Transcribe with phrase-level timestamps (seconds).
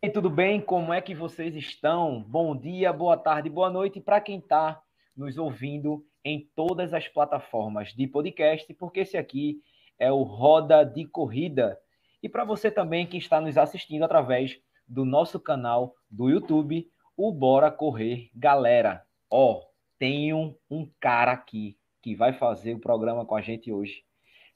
[0.00, 0.60] E tudo bem?
[0.60, 2.22] Como é que vocês estão?
[2.22, 4.80] Bom dia, boa tarde, boa noite para quem está
[5.16, 9.60] nos ouvindo em todas as plataformas de podcast, porque esse aqui
[9.98, 11.76] é o Roda de Corrida.
[12.22, 14.56] E para você também que está nos assistindo através
[14.86, 19.04] do nosso canal do YouTube, o Bora Correr Galera.
[19.28, 19.64] Ó,
[19.98, 24.04] tenho um cara aqui que vai fazer o programa com a gente hoje,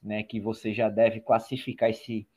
[0.00, 0.22] né?
[0.22, 2.28] Que você já deve classificar esse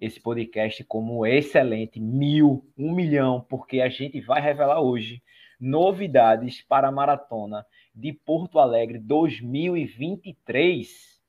[0.00, 5.20] esse podcast como excelente, mil, um milhão, porque a gente vai revelar hoje
[5.60, 11.20] novidades para a maratona de Porto Alegre 2023.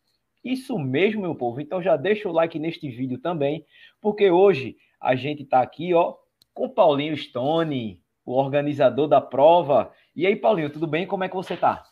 [0.44, 1.60] Isso mesmo, meu povo.
[1.60, 3.66] Então já deixa o like neste vídeo também,
[4.00, 6.16] porque hoje a gente está aqui, ó,
[6.54, 9.92] com Paulinho Stone, o organizador da prova.
[10.16, 11.06] E aí, Paulinho, tudo bem?
[11.06, 11.84] Como é que você está?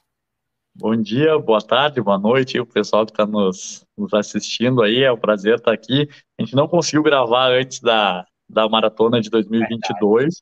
[0.76, 5.12] Bom dia, boa tarde, boa noite, o pessoal que está nos, nos, assistindo aí, é
[5.12, 6.08] um prazer estar aqui.
[6.40, 10.38] A gente não conseguiu gravar antes da, da maratona de 2022, Verdade.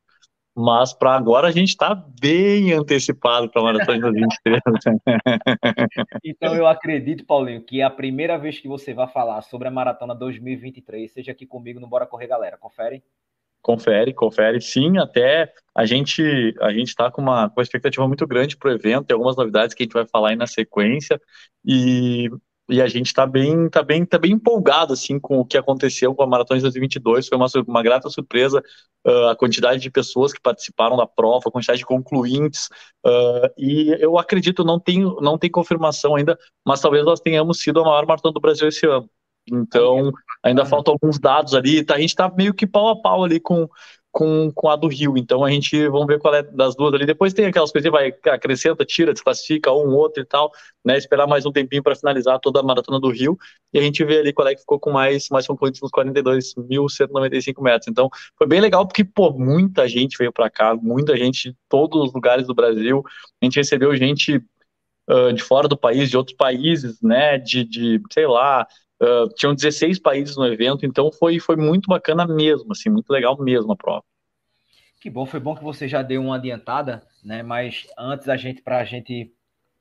[0.55, 4.61] mas para agora a gente está bem antecipado para a maratona de 2023.
[6.23, 9.71] então eu acredito, Paulinho, que é a primeira vez que você vai falar sobre a
[9.71, 12.57] maratona 2023, seja aqui comigo no Bora Correr Galera.
[12.57, 13.01] Confere?
[13.61, 14.61] Confere, confere.
[14.61, 18.69] Sim, até a gente a gente está com uma, com uma expectativa muito grande para
[18.69, 21.19] o evento, tem algumas novidades que a gente vai falar aí na sequência,
[21.65, 22.29] e,
[22.69, 26.15] e a gente está bem, tá bem, tá bem empolgado assim, com o que aconteceu
[26.15, 28.63] com a Maratona de 2022, foi uma, uma grata surpresa
[29.05, 32.69] uh, a quantidade de pessoas que participaram da prova, a quantidade de concluintes,
[33.05, 37.81] uh, e eu acredito, não tem, não tem confirmação ainda, mas talvez nós tenhamos sido
[37.81, 39.09] a maior maratona do Brasil esse ano.
[39.51, 40.11] Então,
[40.43, 41.83] ainda faltam alguns dados ali.
[41.83, 43.67] Tá, a gente está meio que pau a pau ali com,
[44.11, 45.17] com, com a do Rio.
[45.17, 47.05] Então, a gente vamos ver qual é das duas ali.
[47.05, 50.51] Depois tem aquelas coisas, vai acrescenta, tira, desclassifica um, outro e tal,
[50.83, 50.97] né?
[50.97, 53.37] Esperar mais um tempinho para finalizar toda a maratona do Rio.
[53.73, 57.61] E a gente vê ali qual é que ficou com mais, mais concluídos nos 42.195
[57.61, 57.87] metros.
[57.87, 62.07] Então, foi bem legal porque, pô, muita gente veio para cá, muita gente de todos
[62.07, 63.03] os lugares do Brasil.
[63.41, 64.43] A gente recebeu gente
[65.33, 68.67] de fora do país, de outros países, né, de, de sei lá,
[69.01, 73.37] Uh, tinham 16 países no evento, então foi, foi muito bacana mesmo, assim, muito legal
[73.39, 74.03] mesmo a prova.
[74.99, 77.43] Que bom, foi bom que você já deu uma adiantada, né?
[77.43, 79.31] Mas antes a gente, para a gente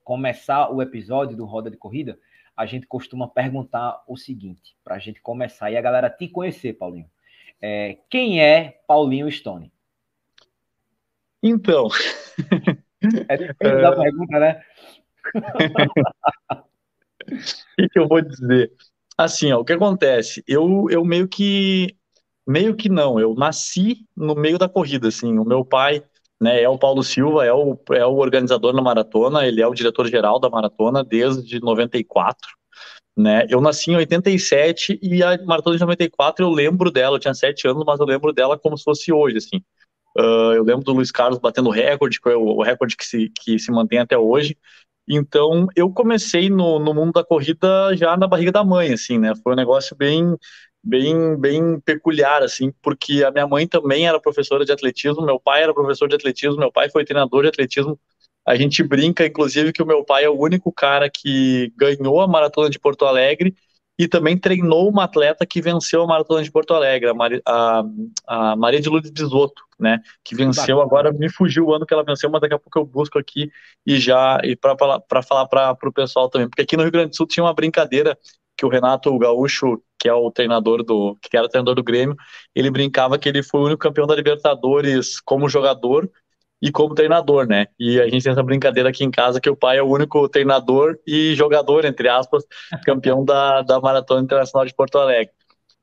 [0.05, 2.19] começar o episódio do Roda de Corrida,
[2.57, 6.75] a gente costuma perguntar o seguinte, para a gente começar e a galera te conhecer,
[6.75, 7.11] Paulinho.
[7.61, 9.73] É, quem é Paulinho Stone?
[11.43, 11.89] Então.
[13.29, 14.63] é difícil da pergunta, né?
[17.27, 17.37] O
[17.77, 18.73] que, que eu vou dizer?
[19.19, 20.43] Assim, ó, o que acontece?
[20.47, 21.97] Eu, eu meio que.
[22.47, 25.37] Meio que não, eu nasci no meio da corrida, assim.
[25.37, 26.05] O meu pai
[26.41, 29.75] né, é o Paulo Silva, é o, é o organizador na maratona, ele é o
[29.75, 32.39] diretor-geral da maratona desde 94.
[33.17, 33.47] Né?
[33.49, 37.67] Eu nasci em 87 e a maratona de 94 eu lembro dela, eu tinha 7
[37.67, 39.57] anos, mas eu lembro dela como se fosse hoje, assim.
[40.17, 43.59] Uh, eu lembro do Luiz Carlos batendo recorde, que é o recorde que se, que
[43.59, 44.57] se mantém até hoje.
[45.09, 49.33] Então, eu comecei no, no mundo da corrida já na barriga da mãe, assim, né?
[49.43, 50.37] Foi um negócio bem,
[50.83, 55.63] bem, bem peculiar, assim, porque a minha mãe também era professora de atletismo, meu pai
[55.63, 57.99] era professor de atletismo, meu pai foi treinador de atletismo.
[58.45, 62.29] A gente brinca, inclusive, que o meu pai é o único cara que ganhou a
[62.29, 63.55] maratona de Porto Alegre
[63.99, 67.83] e também treinou uma atleta que venceu a Maratona de Porto Alegre, a, Maria, a,
[68.27, 72.05] a Maria de Lourdes Bisotto, né, que venceu, agora me fugiu o ano que ela
[72.05, 73.51] venceu, mas daqui a pouco eu busco aqui
[73.87, 77.17] e já, e para falar para o pessoal também, porque aqui no Rio Grande do
[77.17, 78.19] Sul tinha uma brincadeira
[78.57, 82.17] que o Renato Gaúcho, que é o treinador do, que era o treinador do Grêmio,
[82.55, 86.11] ele brincava que ele foi o único campeão da Libertadores como jogador,
[86.61, 87.67] e como treinador, né?
[87.79, 90.29] E a gente tem essa brincadeira aqui em casa que o pai é o único
[90.29, 92.45] treinador e jogador, entre aspas,
[92.85, 95.33] campeão da, da Maratona Internacional de Porto Alegre.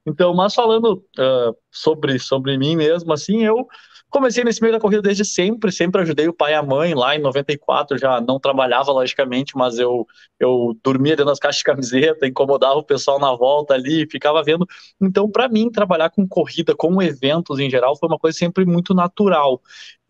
[0.05, 3.67] Então, mas falando uh, sobre, sobre mim mesmo, assim, eu
[4.13, 6.93] comecei nesse meio da corrida desde sempre, sempre ajudei o pai e a mãe.
[6.93, 10.05] Lá em 94 já não trabalhava, logicamente, mas eu,
[10.39, 14.67] eu dormia dentro das caixas de camiseta, incomodava o pessoal na volta ali, ficava vendo.
[15.01, 18.93] Então, para mim, trabalhar com corrida, com eventos em geral, foi uma coisa sempre muito
[18.93, 19.59] natural.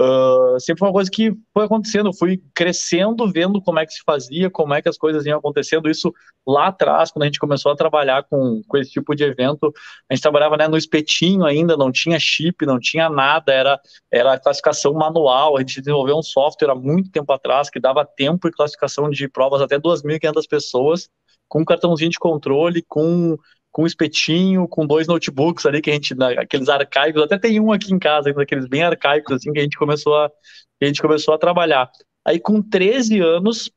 [0.03, 3.93] Uh, sempre foi uma coisa que foi acontecendo, eu fui crescendo, vendo como é que
[3.93, 5.89] se fazia, como é que as coisas iam acontecendo.
[5.89, 6.11] Isso
[6.45, 9.71] lá atrás, quando a gente começou a trabalhar com, com esse tipo de evento,
[10.09, 13.79] a gente trabalhava né, no espetinho ainda, não tinha chip, não tinha nada, era,
[14.11, 15.55] era classificação manual.
[15.55, 19.29] A gente desenvolveu um software há muito tempo atrás que dava tempo e classificação de
[19.29, 21.09] provas até 2.500 pessoas,
[21.47, 23.37] com um cartãozinho de controle, com
[23.73, 27.73] com um espetinho, com dois notebooks ali que a gente, aqueles arcaicos, até tem um
[27.73, 30.29] aqui em casa, aqueles bem arcaicos assim que a gente começou a,
[30.81, 31.89] a gente começou a trabalhar.
[32.23, 33.71] Aí com 13 anos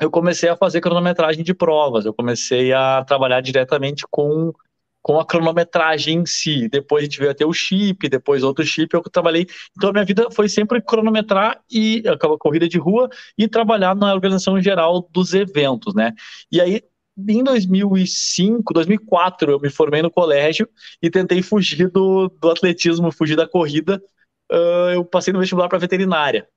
[0.00, 4.52] eu comecei a fazer cronometragem de provas, eu comecei a trabalhar diretamente com
[5.00, 6.66] com a cronometragem em si.
[6.66, 9.46] Depois a gente veio até o chip, depois outro chip, eu trabalhei.
[9.76, 14.14] Então a minha vida foi sempre cronometrar e a corrida de rua e trabalhar na
[14.14, 16.14] organização geral dos eventos, né?
[16.50, 16.80] E aí
[17.16, 20.68] em 2005, 2004, eu me formei no colégio
[21.00, 24.02] e tentei fugir do, do atletismo, fugir da corrida.
[24.50, 26.48] Uh, eu passei no vestibular para veterinária.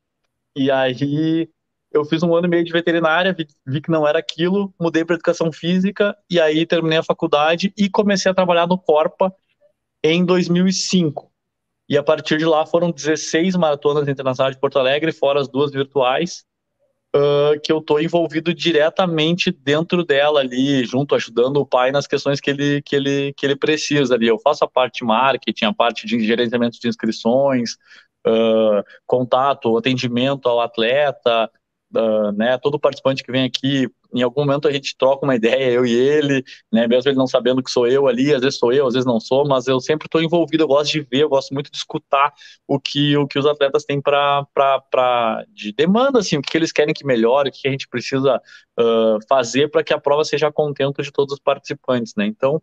[0.55, 1.49] E aí
[1.91, 5.05] eu fiz um ano e meio de veterinária, vi, vi que não era aquilo, mudei
[5.05, 9.33] para educação física e aí terminei a faculdade e comecei a trabalhar no Corpa
[10.03, 11.31] em 2005.
[11.89, 15.71] E a partir de lá foram 16 maratonas internacionais de Porto Alegre, fora as duas
[15.71, 16.45] virtuais,
[17.63, 22.49] que eu estou envolvido diretamente dentro dela ali, junto, ajudando o pai nas questões que
[22.49, 24.27] ele, que ele, que ele precisa ali.
[24.27, 27.73] Eu faço a parte de marketing, a parte de gerenciamento de inscrições,
[28.27, 31.49] uh, contato, atendimento ao atleta,
[31.95, 35.71] uh, né, todo participante que vem aqui, em algum momento a gente troca uma ideia,
[35.71, 38.71] eu e ele, né, mesmo ele não sabendo que sou eu ali, às vezes sou
[38.71, 41.29] eu, às vezes não sou, mas eu sempre estou envolvido, eu gosto de ver, eu
[41.29, 42.33] gosto muito de escutar
[42.67, 46.93] o que, o que os atletas têm para de demanda, assim, o que eles querem
[46.93, 48.41] que melhore, o que a gente precisa
[48.79, 52.61] uh, fazer para que a prova seja contento de todos os participantes, né, então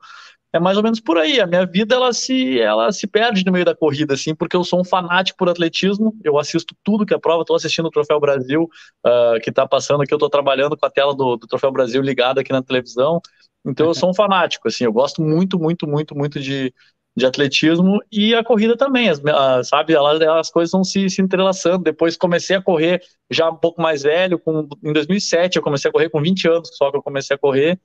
[0.55, 1.41] é mais ou menos por aí.
[1.41, 4.63] A minha vida ela se, ela se perde no meio da corrida, assim, porque eu
[4.63, 6.17] sou um fanático por atletismo.
[6.23, 7.43] Eu assisto tudo que é prova.
[7.43, 8.71] Estou assistindo o Troféu Brasil
[9.05, 10.15] uh, que está passando aqui.
[10.15, 13.21] Eu estou trabalhando com a tela do, do Troféu Brasil ligada aqui na televisão.
[13.67, 14.85] Então eu sou um fanático, assim.
[14.85, 16.73] Eu gosto muito, muito, muito, muito de,
[17.17, 19.93] de atletismo e a corrida também, as, uh, sabe?
[19.93, 21.83] Elas, as coisas vão se, se entrelaçando.
[21.83, 25.93] Depois comecei a correr já um pouco mais velho, com, em 2007 eu comecei a
[25.93, 27.77] correr com 20 anos, só que eu comecei a correr.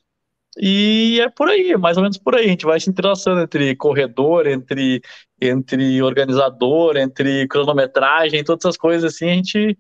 [0.62, 2.46] E é por aí, é mais ou menos por aí.
[2.46, 5.02] A gente vai se entrelaçando entre corredor, entre,
[5.40, 9.78] entre organizador, entre cronometragem, todas essas coisas assim, a gente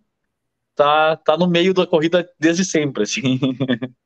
[0.73, 3.39] tá, tá no meio da corrida desde sempre, assim.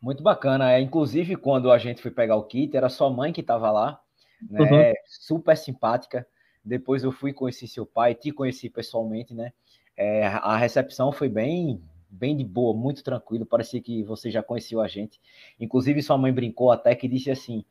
[0.00, 0.72] Muito bacana.
[0.72, 4.00] É, inclusive, quando a gente foi pegar o kit, era sua mãe que estava lá,
[4.48, 4.60] né?
[4.60, 4.94] Uhum.
[5.06, 6.26] Super simpática.
[6.64, 9.52] Depois eu fui conhecer seu pai, te conheci pessoalmente, né?
[9.96, 13.46] É, a recepção foi bem bem de boa, muito tranquilo.
[13.46, 15.20] Parecia que você já conhecia a gente.
[15.58, 17.64] Inclusive, sua mãe brincou até que disse assim: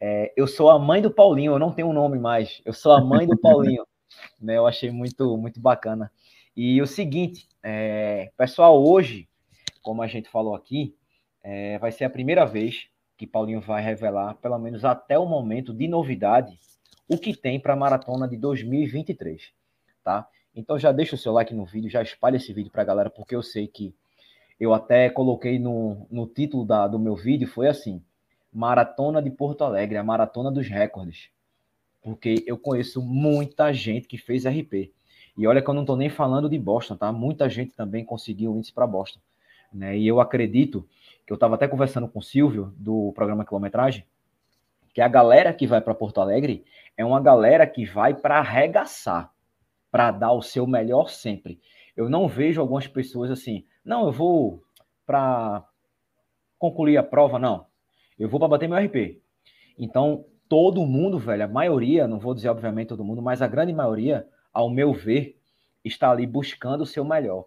[0.00, 2.92] é, Eu sou a mãe do Paulinho, eu não tenho um nome mais, eu sou
[2.92, 3.86] a mãe do Paulinho.
[4.40, 6.10] né, eu achei muito, muito bacana.
[6.56, 9.28] E o seguinte, é, pessoal, hoje,
[9.82, 10.94] como a gente falou aqui,
[11.42, 15.74] é, vai ser a primeira vez que Paulinho vai revelar, pelo menos até o momento,
[15.74, 16.58] de novidade,
[17.08, 19.52] o que tem para a maratona de 2023,
[20.04, 20.28] tá?
[20.58, 23.08] Então já deixa o seu like no vídeo, já espalha esse vídeo para a galera,
[23.08, 23.94] porque eu sei que
[24.58, 28.02] eu até coloquei no, no título da, do meu vídeo, foi assim,
[28.52, 31.30] Maratona de Porto Alegre, a Maratona dos Recordes.
[32.02, 34.92] Porque eu conheço muita gente que fez RP.
[35.36, 37.12] E olha que eu não estou nem falando de Boston, tá?
[37.12, 39.20] Muita gente também conseguiu índice para Boston.
[39.72, 39.96] Né?
[39.96, 40.88] E eu acredito,
[41.24, 44.04] que eu estava até conversando com o Silvio, do programa Quilometragem,
[44.92, 46.64] que a galera que vai para Porto Alegre
[46.96, 49.32] é uma galera que vai para arregaçar
[49.90, 51.60] para dar o seu melhor sempre.
[51.96, 54.62] Eu não vejo algumas pessoas assim, não, eu vou
[55.06, 55.66] para
[56.58, 57.66] concluir a prova, não.
[58.18, 59.20] Eu vou para bater meu RP.
[59.78, 63.72] Então, todo mundo, velho, a maioria, não vou dizer obviamente todo mundo, mas a grande
[63.72, 65.38] maioria, ao meu ver,
[65.84, 67.46] está ali buscando o seu melhor.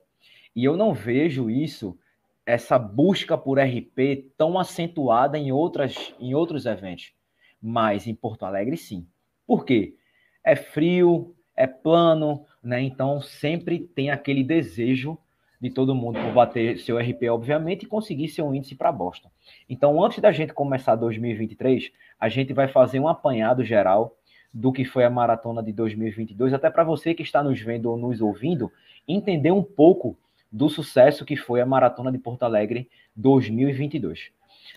[0.55, 1.97] E eu não vejo isso,
[2.45, 7.13] essa busca por RP tão acentuada em outras em outros eventos.
[7.61, 9.07] Mas em Porto Alegre sim.
[9.45, 9.95] Por quê?
[10.43, 12.81] É frio, é plano, né?
[12.81, 15.17] Então sempre tem aquele desejo
[15.59, 19.29] de todo mundo por bater seu RP, obviamente, e conseguir seu índice para Boston.
[19.69, 24.17] Então, antes da gente começar 2023, a gente vai fazer um apanhado geral
[24.51, 27.95] do que foi a maratona de 2022, até para você que está nos vendo ou
[27.97, 28.71] nos ouvindo,
[29.07, 30.17] entender um pouco
[30.51, 34.31] do sucesso que foi a maratona de Porto Alegre 2022.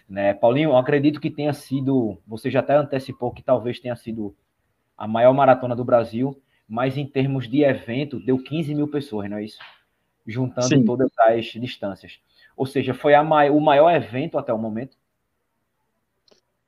[0.06, 0.34] Né?
[0.34, 4.36] Paulinho, eu acredito que tenha sido, você já até antecipou que talvez tenha sido
[4.96, 9.36] a maior maratona do Brasil, mas em termos de evento, deu 15 mil pessoas, não
[9.36, 9.58] é isso?
[10.26, 10.84] Juntando Sim.
[10.84, 12.18] todas as distâncias.
[12.56, 14.96] Ou seja, foi mai o maior evento até o momento?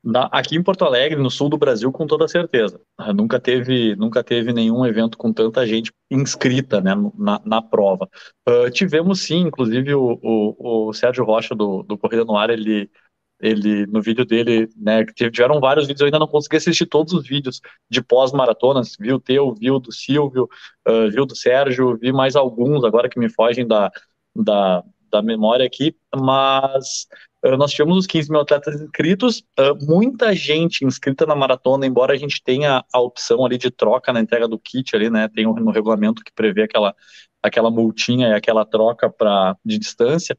[0.07, 2.81] Na, aqui em Porto Alegre, no sul do Brasil, com toda certeza.
[3.13, 8.09] Nunca teve, nunca teve nenhum evento com tanta gente inscrita né, na, na prova.
[8.49, 12.89] Uh, tivemos sim, inclusive o, o, o Sérgio Rocha do, do Corrida no Ar, ele
[13.41, 17.27] ele no vídeo dele, né, tiveram vários vídeos, eu ainda não consegui assistir todos os
[17.27, 20.49] vídeos de pós-maratonas, vi o teu, vi o do Silvio,
[20.89, 23.91] uh, vi o do Sérgio, vi mais alguns agora que me fogem da,
[24.35, 27.07] da, da memória aqui, mas
[27.45, 32.15] uh, nós tivemos os 15 mil atletas inscritos, uh, muita gente inscrita na maratona, embora
[32.15, 35.45] a gente tenha a opção ali de troca na entrega do kit ali, né, tem
[35.45, 36.95] no regulamento que prevê aquela,
[37.43, 40.37] aquela multinha e aquela troca pra, de distância,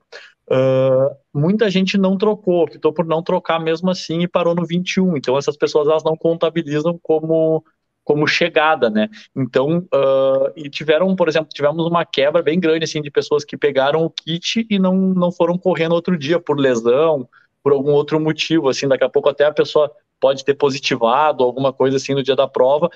[0.52, 5.18] uh, muita gente não trocou, optou por não trocar mesmo assim e parou no 21.
[5.18, 7.64] Então essas pessoas elas não contabilizam como
[8.04, 9.10] como chegada, né?
[9.36, 13.58] Então, uh, e tiveram, por exemplo, tivemos uma quebra bem grande assim de pessoas que
[13.58, 17.28] pegaram o kit e não, não foram correndo outro dia por lesão,
[17.62, 21.74] por algum outro motivo, assim, daqui a pouco até a pessoa pode ter positivado alguma
[21.74, 22.90] coisa assim no dia da prova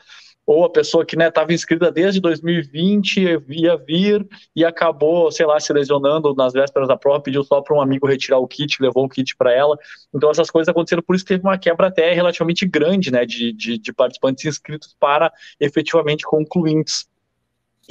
[0.46, 5.60] ou a pessoa que estava né, inscrita desde 2020 ia vir e acabou, sei lá,
[5.60, 9.06] se lesionando nas vésperas da prova, pediu só para um amigo retirar o kit, levou
[9.06, 9.78] o kit para ela.
[10.14, 13.78] Então essas coisas aconteceram, por isso teve uma quebra até relativamente grande, né, de, de,
[13.78, 17.11] de participantes inscritos para efetivamente concluintes.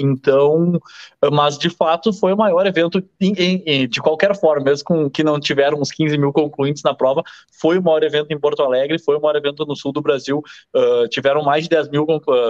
[0.00, 0.80] Então,
[1.32, 5.22] mas de fato foi o maior evento em, em, de qualquer forma, mesmo com que
[5.22, 7.22] não tiveram uns 15 mil concluintes na prova,
[7.60, 10.42] foi o maior evento em Porto Alegre, foi o maior evento no sul do Brasil,
[10.74, 12.06] uh, tiveram mais de 10 mil,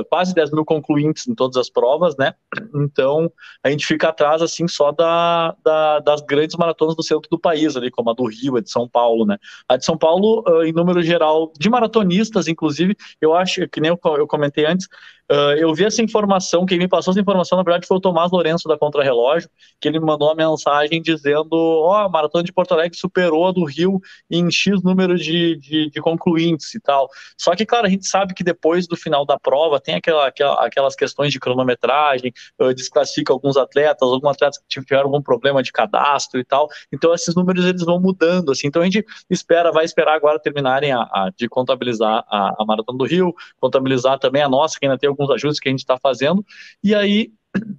[0.09, 2.35] quase 10 mil concluintes em todas as provas, né?
[2.75, 3.30] Então,
[3.64, 7.76] a gente fica atrás, assim, só da, da, das grandes maratonas do centro do país,
[7.76, 9.38] ali, como a do Rio, a de São Paulo, né?
[9.69, 13.90] A de São Paulo, uh, em número geral, de maratonistas, inclusive, eu acho, que nem
[13.90, 14.88] eu, eu comentei antes,
[15.30, 18.30] Uh, eu vi essa informação, quem me passou essa informação, na verdade, foi o Tomás
[18.30, 19.49] Lourenço da Contrarrelógio,
[19.80, 23.47] que ele me mandou uma mensagem dizendo: Ó, oh, a Maratona de Porto Alegre superou
[23.47, 27.09] a do Rio em X número de, de, de, concluintes e tal.
[27.38, 30.64] Só que, claro, a gente sabe que depois do final da prova tem aquela, aquela
[30.64, 35.73] aquelas questões de cronometragem, uh, desclassifica alguns atletas, alguns atletas que tiveram algum problema de
[35.73, 36.68] cadastro e tal.
[36.92, 38.66] Então, esses números eles vão mudando, assim.
[38.66, 42.99] Então, a gente espera, vai esperar agora terminarem a, a de contabilizar a, a Maratona
[42.99, 45.99] do Rio, contabilizar também a nossa, que ainda tem alguns ajustes que a gente está
[45.99, 46.44] fazendo,
[46.82, 47.29] e aí,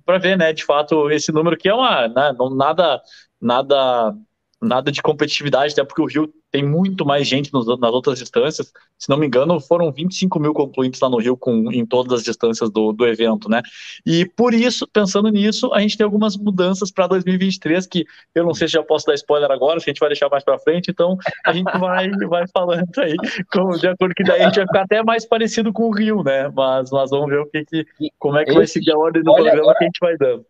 [0.05, 3.01] para ver, né, de fato, esse número que é uma, né, não, nada,
[3.39, 4.15] nada
[4.61, 8.71] nada de competitividade, até porque o Rio tem muito mais gente nos, nas outras distâncias.
[8.97, 12.23] Se não me engano, foram 25 mil concluintes lá no Rio com, em todas as
[12.23, 13.61] distâncias do, do evento, né?
[14.05, 18.53] E por isso, pensando nisso, a gente tem algumas mudanças para 2023 que eu não
[18.53, 20.91] sei se já posso dar spoiler agora, se a gente vai deixar mais para frente,
[20.91, 23.15] então a gente vai, vai falando aí,
[23.51, 26.21] com, de acordo que daí a gente vai ficar até mais parecido com o Rio,
[26.23, 26.51] né?
[26.53, 27.85] Mas nós vamos ver o que, que
[28.19, 29.77] como é que vai seguir a ordem do programa agora...
[29.77, 30.45] que a gente vai dando.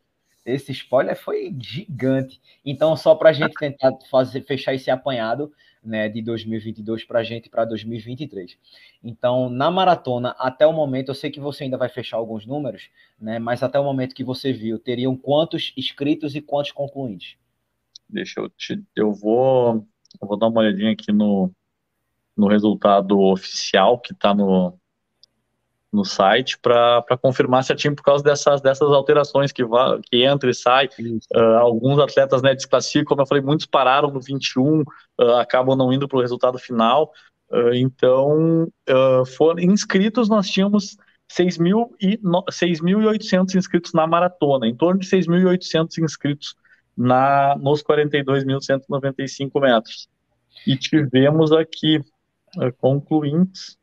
[0.53, 2.41] Esse spoiler foi gigante.
[2.65, 5.51] Então, só para a gente tentar fazer, fechar esse apanhado
[5.84, 8.58] né, de 2022 para a gente para 2023.
[9.03, 12.89] Então, na maratona, até o momento, eu sei que você ainda vai fechar alguns números,
[13.20, 17.36] né, mas até o momento que você viu, teriam quantos inscritos e quantos concluintes?
[18.08, 18.84] Deixa eu te.
[18.96, 19.88] Eu vou,
[20.22, 21.51] eu vou dar uma olhadinha aqui no,
[22.36, 24.77] no resultado oficial que está no,
[25.91, 29.63] no site para confirmar certinho por causa dessas, dessas alterações que,
[30.10, 30.88] que entra e sai.
[31.36, 34.86] Uh, alguns atletas né, desclassificam, como eu falei, muitos pararam no 21, uh,
[35.19, 37.12] ah, acabam não indo para o resultado final.
[37.51, 38.71] Uh, então,
[39.36, 40.95] foram inscritos, nós tínhamos
[41.29, 46.55] 6.800 inscritos na maratona, em torno de 6.800 inscritos
[46.95, 50.07] na, nos 42.195 metros.
[50.65, 52.01] E tivemos aqui
[52.77, 53.77] concluintes.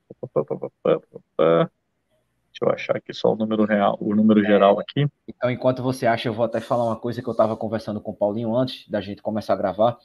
[2.59, 5.07] Deixa eu achar aqui só o número real, o número geral aqui.
[5.29, 8.11] Então, enquanto você acha, eu vou até falar uma coisa que eu estava conversando com
[8.11, 9.97] o Paulinho antes da gente começar a gravar.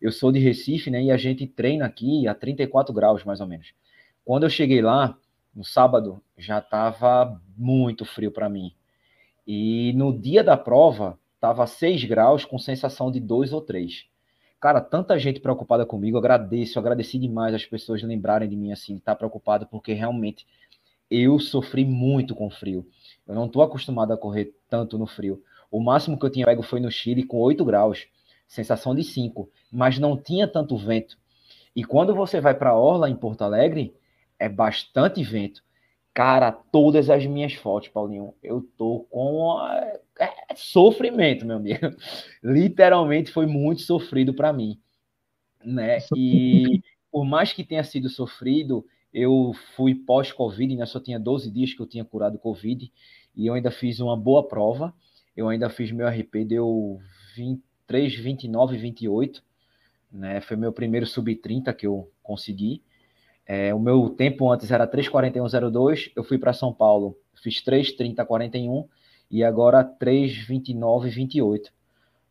[0.00, 1.02] Eu sou de Recife, né?
[1.02, 3.72] E a gente treina aqui a 34 graus, mais ou menos.
[4.24, 5.18] Quando eu cheguei lá,
[5.52, 8.72] no sábado, já estava muito frio para mim.
[9.44, 14.06] E no dia da prova, estava 6 graus com sensação de 2 ou 3.
[14.60, 19.12] Cara, tanta gente preocupada comigo, agradeço, agradeci demais as pessoas lembrarem de mim assim, estar
[19.12, 20.46] tá preocupado, porque realmente
[21.10, 22.86] eu sofri muito com frio.
[23.26, 25.42] Eu não estou acostumado a correr tanto no frio.
[25.70, 28.06] O máximo que eu tinha pego foi no Chile com 8 graus,
[28.46, 31.18] sensação de 5, mas não tinha tanto vento.
[31.74, 33.94] E quando você vai para a Orla, em Porto Alegre,
[34.38, 35.62] é bastante vento.
[36.14, 40.00] Cara, todas as minhas fotos, Paulinho, eu tô com é,
[40.48, 41.78] é sofrimento, meu amigo.
[42.42, 44.80] Literalmente foi muito sofrido para mim,
[45.62, 45.98] né?
[46.16, 46.80] E
[47.12, 48.86] por mais que tenha sido sofrido,
[49.16, 50.84] eu fui pós-Covid, né?
[50.84, 52.92] Só tinha 12 dias que eu tinha curado Covid
[53.34, 54.92] e eu ainda fiz uma boa prova.
[55.34, 57.00] Eu ainda fiz meu RP, deu
[57.34, 59.42] 23, 29, 28,
[60.12, 60.42] né?
[60.42, 62.82] Foi meu primeiro sub-30 que eu consegui.
[63.46, 66.12] É, o meu tempo antes era 3,41,02.
[66.14, 68.86] Eu fui para São Paulo, fiz 3,30,41
[69.30, 71.70] e agora 3,29,28,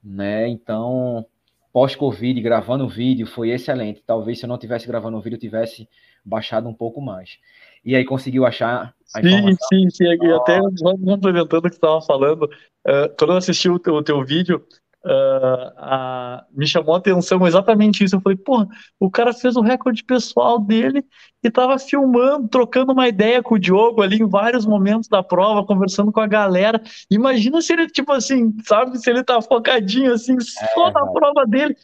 [0.03, 0.47] né?
[0.47, 1.25] Então,
[1.73, 4.03] pós-Covid, gravando vídeo, foi excelente.
[4.05, 5.89] Talvez se eu não tivesse gravando o vídeo, eu tivesse
[6.25, 7.37] baixado um pouco mais.
[7.83, 9.67] E aí conseguiu achar a sim, informação?
[9.71, 10.31] Sim, sim, sim.
[10.31, 14.25] Até complementando o que você estava falando, uh, quando eu assisti o teu, o teu
[14.25, 14.65] vídeo,
[15.05, 18.15] uh, a, me chamou a atenção exatamente isso.
[18.15, 18.65] Eu falei, pô,
[18.99, 21.05] o cara fez o recorde pessoal dele
[21.43, 25.63] e estava filmando, trocando uma ideia com o Diogo ali em vários momentos da prova,
[25.63, 26.81] conversando com a galera.
[27.09, 31.45] Imagina se ele, tipo assim, sabe, se ele tá focadinho assim, só é, na prova
[31.45, 31.75] dele.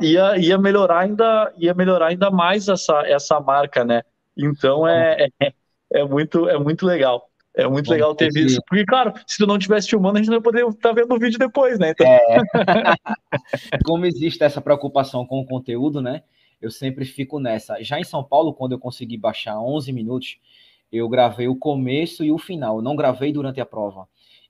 [0.00, 4.02] Ia, ia melhorar ainda ia melhorar ainda mais essa, essa marca, né?
[4.36, 5.52] Então é, é,
[5.92, 7.30] é muito é muito legal.
[7.54, 8.62] É muito Bom, legal ter visto.
[8.68, 11.12] Porque, claro, se tu não estivesse filmando, a gente não ia poder estar tá vendo
[11.12, 11.90] o vídeo depois, né?
[11.90, 12.06] Então...
[12.06, 12.40] É.
[13.84, 16.22] Como existe essa preocupação com o conteúdo, né?
[16.62, 17.82] Eu sempre fico nessa.
[17.82, 20.38] Já em São Paulo, quando eu consegui baixar 11 minutos,
[20.92, 22.76] eu gravei o começo e o final.
[22.76, 24.06] Eu não gravei durante a prova.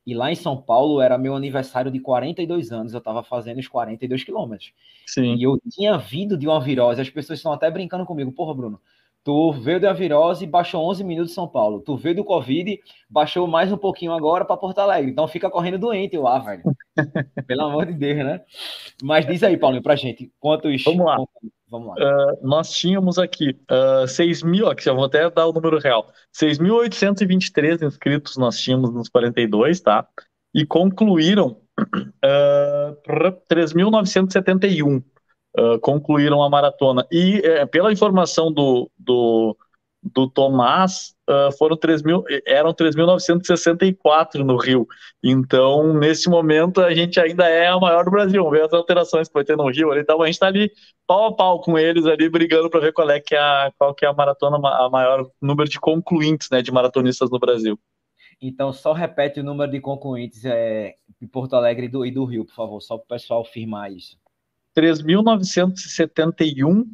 [0.07, 3.69] E lá em São Paulo era meu aniversário de 42 anos, eu estava fazendo os
[3.69, 4.73] 42 quilômetros.
[5.07, 5.35] Sim.
[5.35, 8.81] E eu tinha vindo de uma virose, as pessoas estão até brincando comigo, porra, Bruno,
[9.23, 11.81] tu veio da virose e baixou 11 minutos em São Paulo.
[11.81, 15.11] Tu veio do Covid, baixou mais um pouquinho agora para Porto Alegre.
[15.11, 16.63] Então fica correndo doente lá, velho.
[17.47, 18.41] Pelo amor de Deus, né?
[19.03, 20.83] Mas diz aí, Paulinho, pra gente, quantos...
[20.85, 21.19] Vamos lá.
[21.71, 21.95] Vamos lá.
[21.95, 26.11] Uh, nós tínhamos aqui uh, 6 mil, aqui eu vou até dar o número real,
[26.37, 30.07] 6.823 inscritos nós tínhamos nos 42, tá?
[30.53, 32.97] E concluíram uh,
[33.49, 35.03] 3.971
[35.59, 37.07] uh, concluíram a maratona.
[37.11, 39.57] E uh, pela informação do, do,
[40.03, 44.87] do Tomás, uh, foram 3 mil, eram 3.964 no Rio.
[45.23, 48.43] Então, nesse momento, a gente ainda é a maior do Brasil.
[48.43, 49.97] Vamos ver as alterações que vai ter no Rio.
[49.99, 50.73] Então, a gente está ali
[51.07, 53.95] pau a pau com eles, ali brigando para ver qual é, que é a, qual
[53.95, 57.79] que é a maratona, a maior número de concluintes né, de maratonistas no Brasil.
[58.41, 62.25] Então, só repete o número de concluintes é, de Porto Alegre e do, e do
[62.25, 64.17] Rio, por favor, só para o pessoal firmar isso.
[64.75, 66.87] 3.971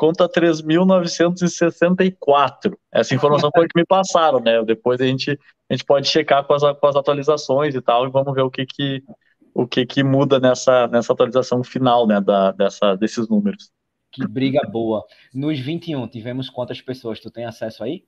[0.00, 2.74] conta 3.964.
[2.90, 4.64] Essa informação foi que me passaram, né?
[4.64, 5.38] Depois a gente,
[5.68, 8.50] a gente pode checar com as, com as atualizações e tal, e vamos ver o
[8.50, 9.04] que que,
[9.52, 13.70] o que, que muda nessa, nessa atualização final, né, da, dessa, desses números.
[14.10, 15.04] Que briga boa.
[15.34, 17.20] Nos 21, tivemos quantas pessoas?
[17.20, 18.02] Tu tem acesso aí?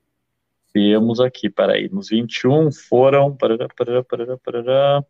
[0.73, 1.91] Temos aqui, peraí.
[1.93, 3.37] Nos 21 foram.
[3.37, 5.05] Parará, parará, parará, parará,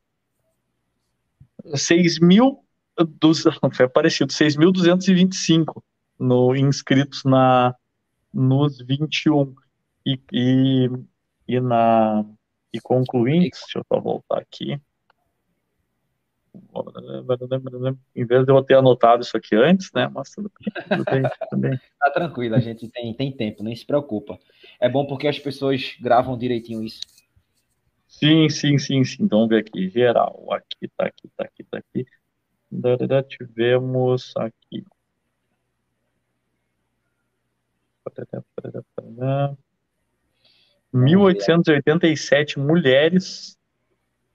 [1.77, 2.59] 6 mil.
[3.21, 5.81] Dos, foi parecido, 6.225
[6.23, 7.75] no, inscritos na,
[8.33, 9.55] nos 21
[10.07, 10.91] e, e,
[11.49, 12.25] e, na,
[12.73, 14.81] e concluintes, deixa eu só voltar aqui.
[18.15, 20.09] Em vez de eu ter anotado isso aqui antes, né?
[20.15, 20.53] Mas tudo,
[21.11, 21.81] bem, tudo bem.
[21.99, 24.39] Tá tranquilo, a gente tem, tem tempo, nem se preocupa.
[24.81, 27.01] É bom porque as pessoas gravam direitinho isso.
[28.07, 29.25] Sim, sim, sim, sim.
[29.25, 30.47] Então vamos ver aqui, geral.
[30.53, 32.07] Aqui, tá aqui, tá aqui, tá aqui.
[33.29, 34.85] Tivemos aqui
[40.93, 43.59] 1887 mulheres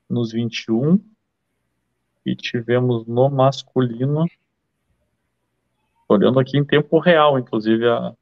[0.10, 1.00] nos 21
[2.26, 4.26] e tivemos no masculino
[6.10, 8.14] olhando aqui em tempo real, inclusive a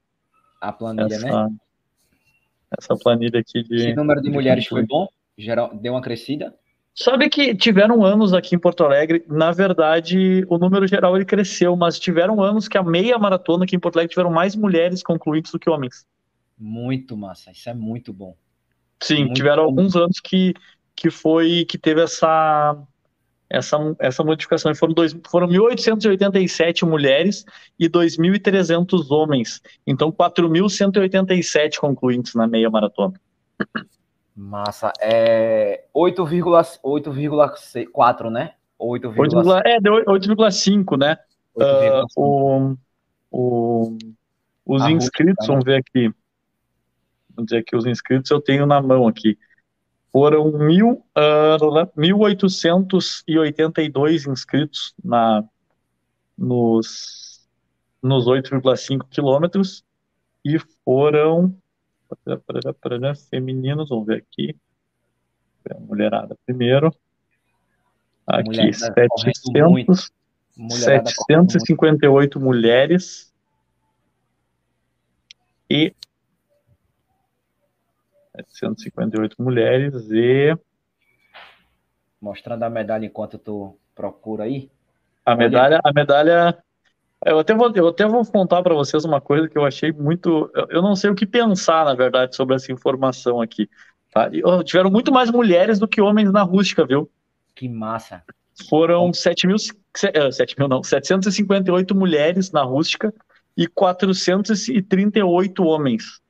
[0.59, 1.55] a planilha, essa, né?
[2.77, 5.07] Essa planilha aqui de Esse número de, de mulheres foi bom?
[5.37, 6.57] Geral, deu uma crescida?
[6.97, 11.75] Sabe que tiveram anos aqui em Porto Alegre, na verdade, o número geral ele cresceu,
[11.75, 15.51] mas tiveram anos que a meia maratona aqui em Porto Alegre tiveram mais mulheres concluídas
[15.51, 16.07] do que homens.
[16.57, 18.33] Muito massa, isso é muito bom.
[19.03, 19.69] Sim, muito tiveram bom.
[19.69, 20.53] alguns anos que,
[20.95, 22.81] que foi que teve essa
[23.49, 24.73] essa, essa modificação.
[24.73, 27.45] Foram, dois, foram 1.887 mulheres
[27.79, 29.61] e 2.300 homens.
[29.85, 33.13] Então, 4.187 concluintes na meia maratona.
[34.35, 34.91] Massa.
[34.99, 38.55] É 8,4, né?
[38.77, 41.17] 8, 8, é, deu 8,5, né?
[41.55, 42.75] 8, uh, o,
[43.31, 43.97] o,
[44.65, 46.13] os A inscritos, vamos ver aqui.
[47.33, 49.37] Vamos dizer aqui, os inscritos eu tenho na mão aqui.
[50.11, 51.57] Foram mil, uh,
[51.97, 55.43] 1.882 inscritos na,
[56.37, 57.45] nos,
[58.01, 59.83] nos 8,5 quilômetros
[60.43, 61.55] e foram
[63.29, 64.55] Femininos, vamos ver aqui.
[65.79, 66.93] Mulherada primeiro.
[68.27, 70.11] Aqui, Mulherada 700,
[70.57, 73.33] 758 mulheres.
[75.69, 75.95] E
[78.43, 80.57] 758 mulheres e.
[82.19, 84.69] Mostrando a medalha enquanto tu procura aí.
[85.25, 86.63] A medalha, a medalha
[87.25, 90.49] eu até vou, eu até vou contar para vocês uma coisa que eu achei muito.
[90.69, 93.67] Eu não sei o que pensar, na verdade, sobre essa informação aqui.
[94.13, 94.29] Tá?
[94.31, 97.09] E, oh, tiveram muito mais mulheres do que homens na rústica, viu?
[97.55, 98.23] Que massa.
[98.69, 103.13] Foram 7 mil, 7 mil não, 758 mulheres na rústica
[103.57, 106.21] e 438 homens.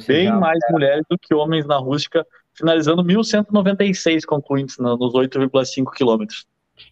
[0.00, 0.72] Seja, Bem mais é...
[0.72, 6.46] mulheres do que homens na rústica, finalizando 1.196 concluintes nos 8,5 quilômetros.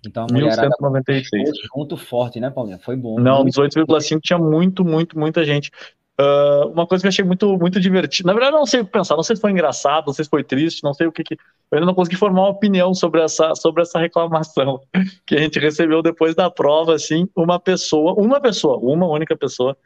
[0.07, 1.51] Então a mulherada 1196.
[1.75, 2.79] junto forte, né, Paulinho?
[2.79, 3.19] Foi bom.
[3.19, 5.71] Não, nos 8,5 tinha muito, muito, muita gente.
[6.19, 8.27] Uh, uma coisa que eu achei muito, muito divertida.
[8.27, 10.25] Na verdade, eu não sei o que pensar, não sei se foi engraçado, não sei
[10.25, 12.95] se foi triste, não sei o que, que eu ainda não consegui formar uma opinião
[12.95, 14.81] sobre essa, sobre essa reclamação
[15.27, 19.77] que a gente recebeu depois da prova, assim, uma pessoa, uma pessoa, uma única pessoa,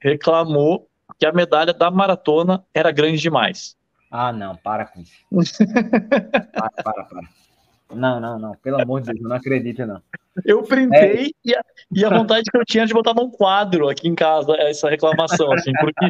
[0.00, 0.88] reclamou
[1.20, 3.76] que a medalha da maratona era grande demais.
[4.10, 5.14] Ah, não, para com isso.
[6.52, 7.20] para, para, para.
[7.92, 8.54] Não, não, não.
[8.56, 10.02] Pelo amor de Deus, eu não acredito, não.
[10.44, 11.30] Eu printei é.
[11.44, 14.54] e, a, e a vontade que eu tinha de botar num quadro aqui em casa
[14.58, 16.08] essa reclamação, assim, porque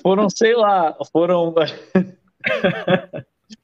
[0.00, 1.52] foram, sei lá, foram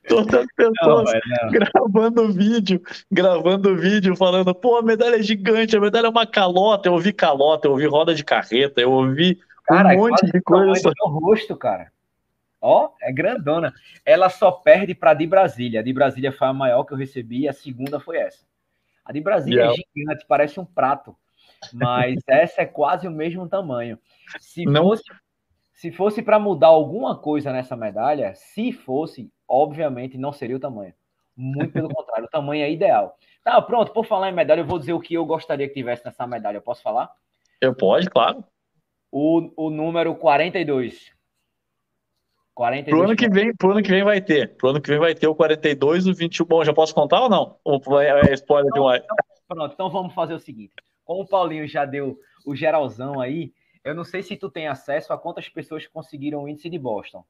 [0.09, 5.81] todas as pessoas não, gravando vídeo, gravando vídeo, falando, pô, a medalha é gigante, a
[5.81, 9.95] medalha é uma calota, eu ouvi calota, eu ouvi roda de carreta, eu ouvi cara,
[9.95, 10.93] um monte de coisa.
[10.99, 11.91] No rosto, cara.
[12.61, 13.73] Ó, é grandona.
[14.05, 15.81] Ela só perde para a de Brasília.
[15.81, 18.45] A de Brasília foi a maior que eu recebi, a segunda foi essa.
[19.05, 19.75] A de Brasília yeah.
[19.75, 21.17] é gigante, parece um prato,
[21.73, 23.99] mas essa é quase o mesmo tamanho.
[24.41, 24.83] Se Não.
[24.83, 25.05] fosse
[25.79, 30.93] se fosse para mudar alguma coisa nessa medalha, se fosse, obviamente não seria o tamanho.
[31.37, 33.17] Muito pelo contrário, o tamanho é ideal.
[33.45, 36.05] Tá, pronto, por falar em medalha, eu vou dizer o que eu gostaria que tivesse
[36.05, 36.57] nessa medalha.
[36.57, 37.09] Eu posso falar?
[37.61, 38.45] Eu pode, claro.
[39.11, 41.13] O, o número 42.
[42.59, 42.91] 42.
[42.91, 44.57] Pro ano que vem, pro ano que vem vai ter.
[44.57, 46.45] Pro ano que vem vai ter o 42, o 21.
[46.45, 47.57] Bom, já posso contar ou não?
[47.63, 49.05] Ou é spoiler então, demais?
[49.05, 49.17] Então,
[49.47, 50.75] pronto, então vamos fazer o seguinte.
[51.05, 53.53] Como o Paulinho já deu o geralzão aí,
[53.85, 57.25] eu não sei se tu tem acesso a quantas pessoas conseguiram o índice de Boston.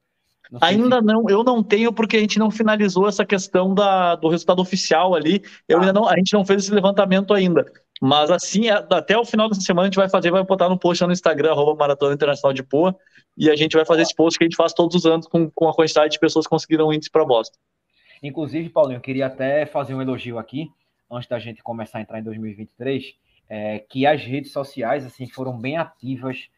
[0.50, 1.04] Não ainda se...
[1.04, 5.14] não, eu não tenho porque a gente não finalizou essa questão da, do resultado oficial
[5.14, 5.42] ali.
[5.68, 5.80] Eu ah.
[5.82, 7.70] ainda não, a gente não fez esse levantamento ainda.
[8.00, 11.04] Mas assim, até o final dessa semana a gente vai fazer, vai botar no post
[11.04, 12.96] no Instagram, arroba Maratona Internacional de Poa,
[13.36, 15.50] e a gente vai fazer esse post que a gente faz todos os anos com,
[15.50, 17.58] com a quantidade de pessoas que conseguiram índice para Boston.
[18.22, 20.70] Inclusive, Paulinho, eu queria até fazer um elogio aqui,
[21.10, 23.14] antes da gente começar a entrar em 2023,
[23.48, 26.48] é, que as redes sociais assim foram bem ativas,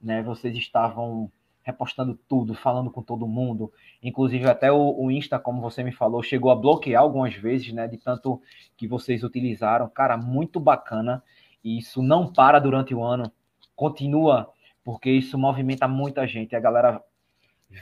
[0.00, 0.22] né?
[0.22, 1.30] Vocês estavam
[1.62, 6.22] repostando tudo, falando com todo mundo, inclusive até o, o, Insta, como você me falou,
[6.22, 7.86] chegou a bloquear algumas vezes, né?
[7.86, 8.40] De tanto
[8.76, 11.22] que vocês utilizaram, cara, muito bacana.
[11.62, 13.30] E isso não para durante o ano,
[13.76, 14.50] continua,
[14.82, 16.56] porque isso movimenta muita gente.
[16.56, 17.02] A galera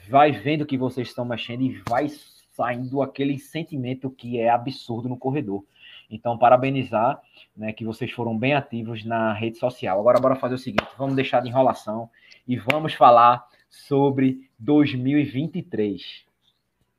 [0.08, 2.08] vai vendo que vocês estão mexendo e vai
[2.58, 5.64] saindo aquele sentimento que é absurdo no corredor.
[6.10, 7.20] Então, parabenizar,
[7.56, 10.00] né, que vocês foram bem ativos na rede social.
[10.00, 12.10] Agora, bora fazer o seguinte: vamos deixar de enrolação
[12.46, 16.24] e vamos falar sobre 2023.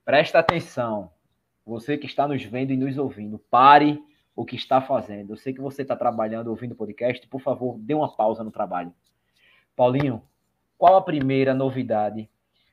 [0.06, 1.12] Presta atenção,
[1.66, 4.02] você que está nos vendo e nos ouvindo, pare
[4.36, 5.34] o que está fazendo.
[5.34, 8.52] Eu sei que você está trabalhando, ouvindo o podcast, por favor, dê uma pausa no
[8.52, 8.94] trabalho.
[9.76, 10.24] Paulinho,
[10.78, 12.30] qual a primeira novidade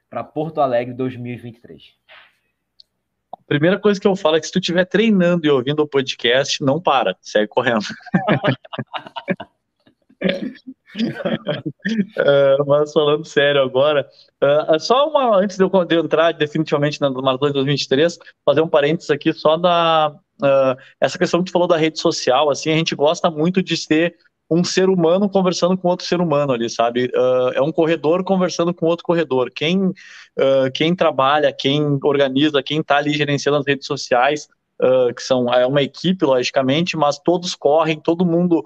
[0.09, 1.95] para Porto Alegre 2023?
[3.47, 6.63] primeira coisa que eu falo é que se tu estiver treinando e ouvindo o podcast,
[6.65, 7.85] não para, segue correndo.
[10.95, 14.09] uh, mas falando sério agora,
[14.43, 18.61] uh, só uma, antes de eu, de eu entrar definitivamente na Maratona de 2023, fazer
[18.61, 22.71] um parênteses aqui só da uh, essa questão que tu falou da rede social, assim,
[22.71, 24.15] a gente gosta muito de ser
[24.49, 27.07] um ser humano conversando com outro ser humano ali, sabe?
[27.07, 29.51] Uh, é um corredor conversando com outro corredor.
[29.51, 34.49] Quem, uh, quem trabalha, quem organiza, quem está ali gerenciando as redes sociais,
[34.81, 38.65] uh, que são é uma equipe, logicamente, mas todos correm, todo mundo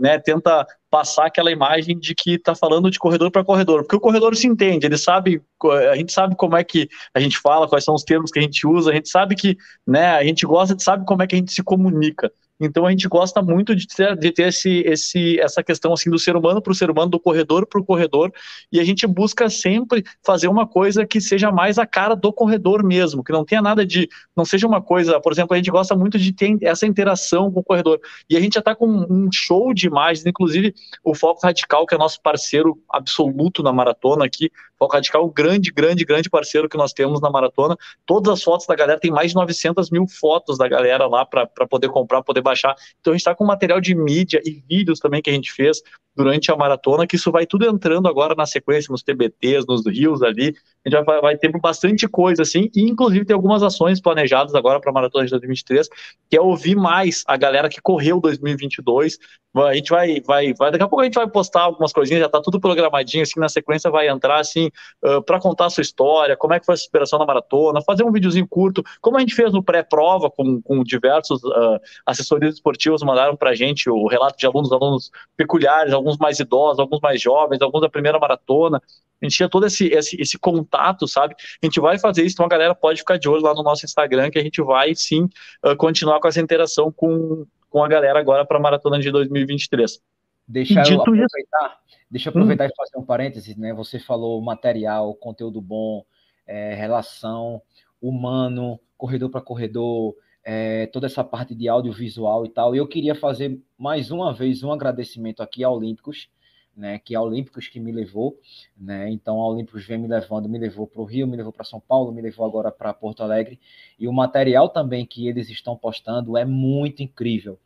[0.00, 4.00] né, tenta passar aquela imagem de que está falando de corredor para corredor, porque o
[4.00, 5.42] corredor se entende, ele sabe,
[5.90, 8.42] a gente sabe como é que a gente fala, quais são os termos que a
[8.42, 11.38] gente usa, a gente sabe que, né, a gente gosta, sabe como é que a
[11.38, 12.32] gente se comunica.
[12.62, 16.18] Então a gente gosta muito de ter, de ter esse, esse, essa questão assim do
[16.18, 18.32] ser humano para o ser humano, do corredor para o corredor,
[18.70, 22.84] e a gente busca sempre fazer uma coisa que seja mais a cara do corredor
[22.84, 25.94] mesmo, que não tenha nada de, não seja uma coisa, por exemplo, a gente gosta
[25.94, 28.00] muito de ter essa interação com o corredor.
[28.28, 31.94] E a gente já está com um show de imagens, inclusive o Foco Radical, que
[31.94, 34.50] é nosso parceiro absoluto na maratona aqui,
[34.82, 37.76] Foco Radical, grande, grande, grande parceiro que nós temos na maratona.
[38.04, 41.46] Todas as fotos da galera, tem mais de 900 mil fotos da galera lá para
[41.70, 42.74] poder comprar, poder baixar.
[43.00, 45.80] Então a gente está com material de mídia e vídeos também que a gente fez
[46.14, 50.22] durante a maratona, que isso vai tudo entrando agora na sequência, nos TBTs, nos rios
[50.22, 50.54] ali.
[50.84, 54.80] A gente vai, vai ter bastante coisa assim, e inclusive tem algumas ações planejadas agora
[54.80, 55.88] para a maratona de 2023,
[56.30, 59.18] que é ouvir mais a galera que correu 2022.
[59.54, 62.26] A gente vai, vai, vai, daqui a pouco a gente vai postar algumas coisinhas, já
[62.26, 64.70] está tudo programadinho, assim, na sequência vai entrar, assim,
[65.04, 68.02] uh, para contar a sua história, como é que foi a superação da maratona, fazer
[68.02, 73.02] um videozinho curto, como a gente fez no pré-prova, com, com diversos uh, assessorias esportivas
[73.02, 77.20] mandaram para a gente o relato de alunos, alunos peculiares, alguns mais idosos, alguns mais
[77.20, 78.82] jovens, alguns da primeira maratona.
[79.20, 81.34] A gente tinha todo esse, esse, esse contato, sabe?
[81.62, 83.84] A gente vai fazer isso, então a galera pode ficar de olho lá no nosso
[83.84, 85.28] Instagram, que a gente vai sim
[85.64, 90.00] uh, continuar com essa interação com, com a galera agora para a maratona de 2023.
[90.46, 91.78] Deixa eu aproveitar,
[92.10, 92.70] deixa eu aproveitar hum.
[92.72, 93.72] e fazer um parênteses, né?
[93.74, 96.04] Você falou material, conteúdo bom,
[96.46, 97.62] é, relação
[98.00, 102.74] humano, corredor para corredor, é, toda essa parte de audiovisual e tal.
[102.74, 106.28] Eu queria fazer mais uma vez um agradecimento aqui ao Olímpicos,
[106.76, 108.38] né, que é a Olímpicos que me levou,
[108.76, 111.64] né, então a Olímpicos vem me levando, me levou para o Rio, me levou para
[111.64, 113.60] São Paulo, me levou agora para Porto Alegre,
[113.98, 117.58] e o material também que eles estão postando é muito incrível,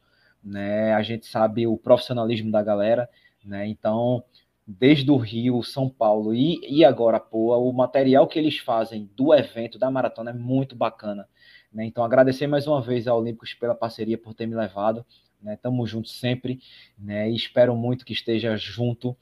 [0.43, 3.09] né, a gente sabe o profissionalismo da galera,
[3.45, 4.25] né, então
[4.67, 9.33] desde o Rio, São Paulo e, e agora Poa, o material que eles fazem do
[9.33, 11.29] evento, da maratona, é muito bacana,
[11.77, 15.05] né, então agradecer mais uma vez ao Olímpicos pela parceria, por ter me levado,
[15.43, 15.59] né?
[15.61, 16.59] Tamo junto sempre,
[16.99, 17.31] né?
[17.31, 19.15] E espero muito que esteja junto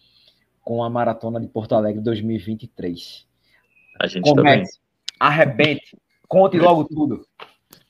[0.62, 3.26] com a maratona de Porto Alegre 2023.
[4.00, 4.64] A gente Comece, também.
[5.18, 7.26] arrebente, conte logo tudo.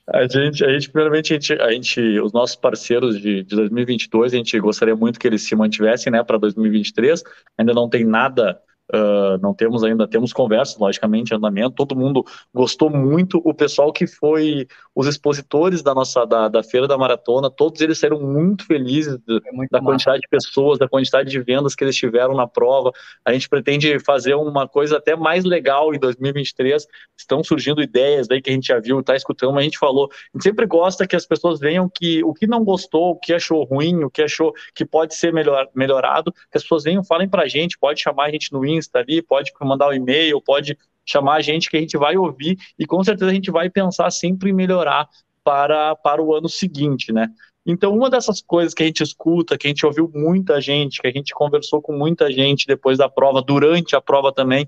[0.07, 4.33] A gente, a gente primeiramente, a gente, a gente, os nossos parceiros de, de 2022,
[4.33, 7.22] a gente gostaria muito que eles se mantivessem, né, para 2023.
[7.59, 8.59] Ainda não tem nada
[8.92, 11.75] Uh, não temos ainda, temos conversas, logicamente, em andamento.
[11.75, 13.40] Todo mundo gostou muito.
[13.42, 17.99] O pessoal que foi os expositores da nossa da, da feira da maratona, todos eles
[17.99, 19.92] saíram muito felizes é muito da massa.
[19.92, 22.92] quantidade de pessoas, da quantidade de vendas que eles tiveram na prova.
[23.25, 26.87] A gente pretende fazer uma coisa até mais legal em 2023.
[27.16, 30.11] Estão surgindo ideias aí que a gente já viu, está escutando, mas a gente falou.
[30.12, 33.33] A gente sempre gosta que as pessoas venham que o que não gostou, o que
[33.33, 37.29] achou ruim, o que achou que pode ser melhor, melhorado, que as pessoas venham falem
[37.29, 40.76] para a gente, pode chamar a gente no Insta ali, pode mandar um e-mail, pode
[41.04, 44.10] chamar a gente que a gente vai ouvir e com certeza a gente vai pensar
[44.10, 45.08] sempre em melhorar
[45.42, 47.28] para, para o ano seguinte, né?
[47.66, 51.06] Então, uma dessas coisas que a gente escuta, que a gente ouviu muita gente, que
[51.06, 54.66] a gente conversou com muita gente depois da prova, durante a prova também,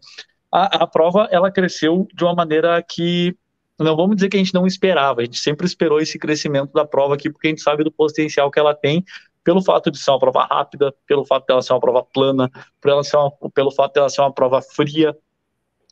[0.51, 3.37] a, a prova ela cresceu de uma maneira que
[3.79, 6.87] não vamos dizer que a gente não esperava, a gente sempre esperou esse crescimento da
[6.87, 9.05] prova aqui, porque a gente sabe do potencial que ela tem,
[9.47, 12.51] pelo fato de ser uma prova rápida, pelo fato dela ser uma prova plana,
[12.85, 15.17] ela ser uma, pelo fato dela ser uma prova fria,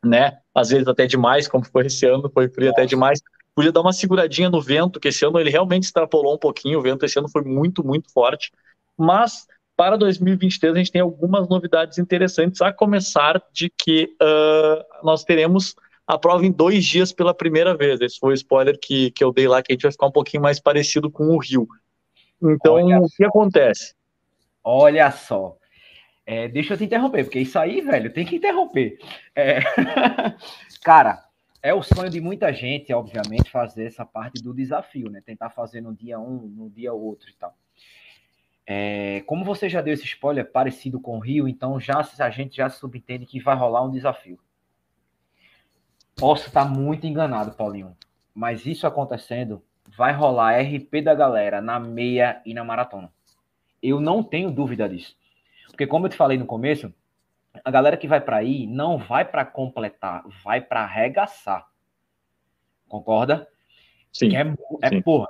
[0.05, 0.39] né?
[0.53, 3.23] Às vezes até demais, como foi esse ano, foi fria até demais.
[3.55, 6.83] Podia dar uma seguradinha no vento, que esse ano ele realmente extrapolou um pouquinho, o
[6.83, 8.51] vento esse ano foi muito, muito forte.
[8.99, 15.23] Mas para 2023 a gente tem algumas novidades interessantes, a começar de que uh, nós
[15.23, 15.77] teremos
[16.09, 18.01] a prova em dois dias pela primeira vez.
[18.01, 20.13] Esse foi o spoiler que, que eu dei lá, que a gente vai ficar um
[20.13, 21.69] pouquinho mais parecido com o Rio.
[22.43, 23.95] Então, Olha o que acontece?
[24.63, 25.57] Olha só.
[26.27, 28.99] É, deixa eu te interromper, porque isso aí, velho, tem que interromper.
[29.35, 29.61] É...
[30.83, 31.23] Cara,
[31.63, 35.23] é o sonho de muita gente, obviamente, fazer essa parte do desafio, né?
[35.25, 37.55] Tentar fazer no dia um, no dia outro e tal.
[38.67, 42.57] É, como você já deu esse spoiler parecido com o Rio, então já a gente
[42.57, 44.39] já subentende que vai rolar um desafio.
[46.17, 47.95] Posso estar muito enganado, Paulinho,
[48.35, 49.63] mas isso acontecendo
[49.97, 53.11] vai rolar RP da galera na meia e na maratona.
[53.83, 55.17] Eu não tenho dúvida disso.
[55.69, 56.93] Porque como eu te falei no começo,
[57.65, 61.67] a galera que vai para aí não vai para completar, vai para arregaçar.
[62.89, 63.47] Concorda?
[64.13, 64.31] Sim.
[64.31, 65.03] Que é, é sim.
[65.03, 65.29] porra.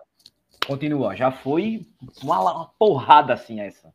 [0.66, 1.86] Continua, já foi
[2.22, 3.92] uma, uma porrada assim essa.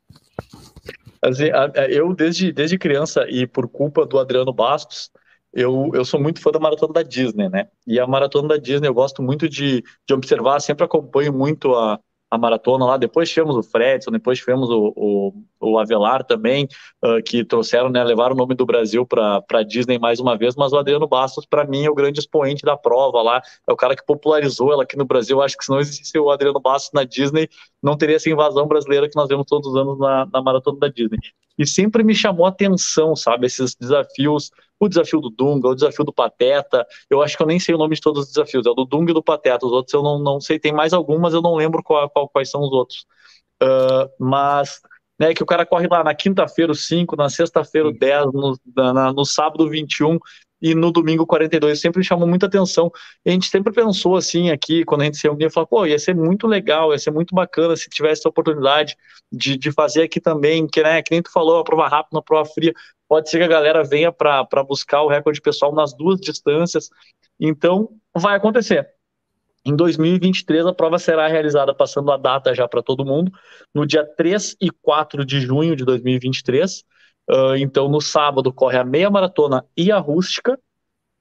[1.21, 1.45] Assim,
[1.89, 5.11] eu desde, desde criança e por culpa do Adriano Bastos,
[5.53, 7.67] eu, eu sou muito fã da maratona da Disney, né?
[7.87, 11.99] E a maratona da Disney eu gosto muito de, de observar, sempre acompanho muito a,
[12.29, 12.97] a maratona lá.
[12.97, 16.67] Depois tivemos o Fredson, depois tivemos o, o, o Avelar também,
[17.03, 20.55] uh, que trouxeram, né, levaram o nome do Brasil para a Disney mais uma vez.
[20.55, 23.41] Mas o Adriano Bastos, para mim, é o grande expoente da prova lá.
[23.67, 25.41] É o cara que popularizou ela aqui no Brasil.
[25.41, 27.49] Acho que se não existisse o Adriano Bastos na Disney,
[27.81, 30.87] não teria essa invasão brasileira que nós vemos todos os anos na, na maratona da
[30.87, 31.17] Disney.
[31.57, 36.05] E sempre me chamou a atenção, sabe, esses desafios o desafio do Dunga, o desafio
[36.05, 36.85] do Pateta.
[37.09, 38.65] Eu acho que eu nem sei o nome de todos os desafios.
[38.65, 39.65] É o do Dunga e do Pateta.
[39.65, 40.59] Os outros eu não, não sei.
[40.59, 43.05] Tem mais algumas, eu não lembro qual, qual, quais são os outros.
[43.61, 44.81] Uh, mas
[45.19, 48.57] né, que o cara corre lá na quinta-feira o 5, na sexta-feira o 10, no,
[48.75, 50.17] na, no sábado o 21
[50.61, 51.79] e no domingo 42.
[51.79, 52.89] Sempre chamou muita atenção.
[53.25, 55.99] E a gente sempre pensou assim aqui, quando a gente se reunia, falou, pô, ia
[55.99, 58.95] ser muito legal, ia ser muito bacana se tivesse a oportunidade
[59.29, 62.23] de, de fazer aqui também, que, né, que nem tu falou, a prova rápida, a
[62.23, 62.73] prova fria
[63.09, 66.89] pode ser que a galera venha para buscar o recorde pessoal nas duas distâncias.
[67.39, 68.87] Então, vai acontecer.
[69.65, 73.31] Em 2023, a prova será realizada, passando a data já para todo mundo,
[73.73, 76.85] no dia 3 e 4 de junho de 2023.
[77.29, 80.57] Uh, então, no sábado, corre a meia maratona e a rústica,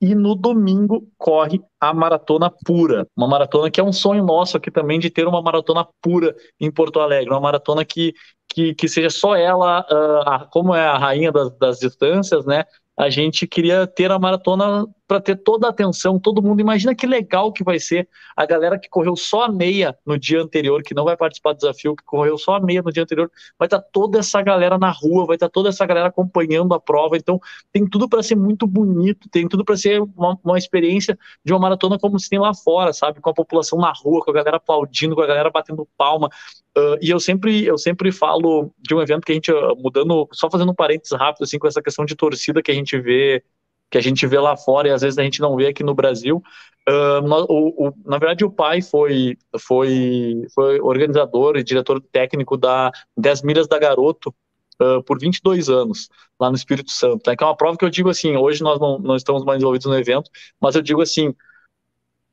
[0.00, 4.70] e no domingo corre a maratona pura, uma maratona que é um sonho nosso aqui
[4.70, 8.14] também de ter uma maratona pura em Porto Alegre, uma maratona que,
[8.48, 12.64] que, que seja só ela, uh, a, como é a rainha das, das distâncias, né?
[12.96, 16.60] A gente queria ter a maratona para ter toda a atenção, todo mundo.
[16.60, 20.42] Imagina que legal que vai ser a galera que correu só a meia no dia
[20.42, 23.30] anterior, que não vai participar do desafio, que correu só a meia no dia anterior,
[23.58, 26.74] vai estar tá toda essa galera na rua, vai estar tá toda essa galera acompanhando
[26.74, 27.16] a prova.
[27.16, 27.40] Então,
[27.72, 31.58] tem tudo para ser muito bonito, tem tudo para ser uma, uma, experiência de uma
[31.58, 33.18] maratona como se tem lá fora, sabe?
[33.18, 36.28] Com a população na rua, com a galera aplaudindo, com a galera batendo palma.
[36.76, 40.50] Uh, e eu sempre, eu sempre falo de um evento que a gente, mudando, só
[40.50, 43.42] fazendo um parênteses rápido, assim, com essa questão de torcida que a gente vê
[43.90, 45.94] que a gente vê lá fora e às vezes a gente não vê aqui no
[45.94, 46.42] Brasil.
[46.88, 52.90] Uh, o, o, na verdade, o pai foi, foi, foi organizador e diretor técnico da
[53.16, 54.34] 10 Milhas da Garoto
[54.80, 56.08] uh, por 22 anos,
[56.40, 57.36] lá no Espírito Santo.
[57.36, 59.86] Que é uma prova que eu digo assim, hoje nós não, não estamos mais envolvidos
[59.86, 61.34] no evento, mas eu digo assim,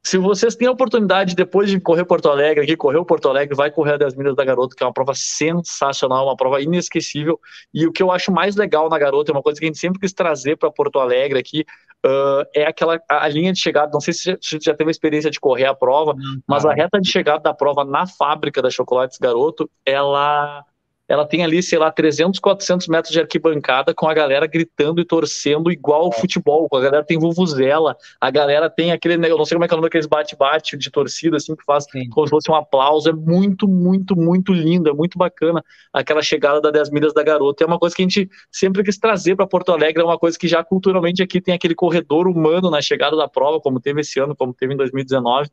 [0.05, 3.55] se vocês têm a oportunidade, depois de correr Porto Alegre, aqui, correr o Porto Alegre,
[3.55, 7.39] vai correr a 10 milhas da Garota, que é uma prova sensacional, uma prova inesquecível.
[7.73, 9.79] E o que eu acho mais legal na Garota, é uma coisa que a gente
[9.79, 11.65] sempre quis trazer para Porto Alegre aqui,
[12.05, 13.89] uh, é aquela a, linha de chegada.
[13.91, 16.71] Não sei se você já teve a experiência de correr a prova, hum, mas a
[16.71, 20.63] reta de chegada da prova na fábrica da Chocolates Garoto, ela
[21.07, 25.05] ela tem ali, sei lá, 300, 400 metros de arquibancada com a galera gritando e
[25.05, 26.19] torcendo igual ao é.
[26.19, 26.67] futebol.
[26.73, 29.75] A galera tem vuvuzela, a galera tem aquele, eu não sei como é que é
[29.75, 32.09] o nome daqueles bate-bate de torcida, assim, que faz Sim.
[32.09, 33.09] como se fosse um aplauso.
[33.09, 35.63] É muito, muito, muito lindo, é muito bacana
[35.93, 37.63] aquela chegada da 10 milhas da garota.
[37.63, 40.37] É uma coisa que a gente sempre quis trazer para Porto Alegre, é uma coisa
[40.37, 44.19] que já culturalmente aqui tem aquele corredor humano na chegada da prova, como teve esse
[44.19, 45.49] ano, como teve em 2019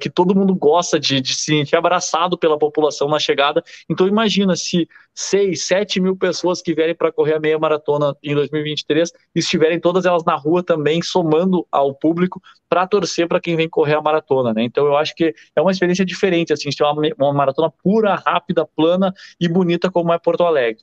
[0.00, 3.62] que todo mundo gosta de, de, se sentir abraçado pela população na chegada.
[3.88, 8.34] Então imagina se 6, 7 mil pessoas que vierem para correr a meia maratona em
[8.34, 13.68] 2023 estiverem todas elas na rua também, somando ao público para torcer para quem vem
[13.68, 14.62] correr a maratona, né?
[14.62, 18.14] Então eu acho que é uma experiência diferente, assim, de ter uma, uma maratona pura,
[18.14, 20.82] rápida, plana e bonita como é Porto Alegre.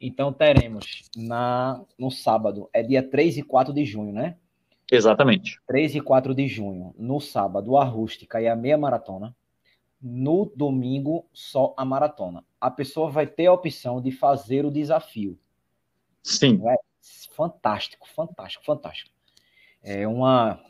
[0.00, 4.36] Então teremos na, no sábado, é dia 3 e 4 de junho, né?
[4.90, 5.60] Exatamente.
[5.66, 9.34] 3 e 4 de junho, no sábado, a rústica e a meia maratona.
[10.00, 12.44] No domingo, só a maratona.
[12.60, 15.38] A pessoa vai ter a opção de fazer o desafio.
[16.22, 16.60] Sim.
[16.66, 16.76] É
[17.34, 19.10] fantástico, fantástico, fantástico.
[19.82, 20.60] É uma.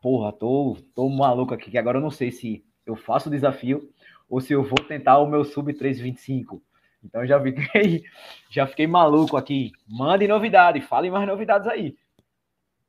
[0.00, 3.90] Porra, tô, tô maluco aqui, que agora eu não sei se eu faço o desafio
[4.28, 6.62] ou se eu vou tentar o meu sub 325.
[7.04, 8.04] Então já fiquei,
[8.50, 9.72] já fiquei maluco aqui.
[9.88, 11.96] Mande novidade, fale mais novidades aí.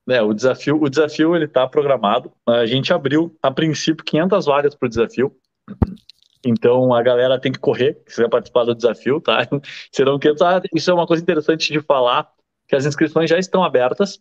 [0.10, 2.32] É, o desafio, o desafio ele está programado.
[2.46, 5.36] A gente abriu a princípio 500 vagas para o desafio.
[6.46, 9.46] Então a galera tem que correr, se quiser participar do desafio, tá?
[9.92, 10.42] Serão 500.
[10.42, 12.32] Ah, isso é uma coisa interessante de falar,
[12.68, 14.18] que as inscrições já estão abertas.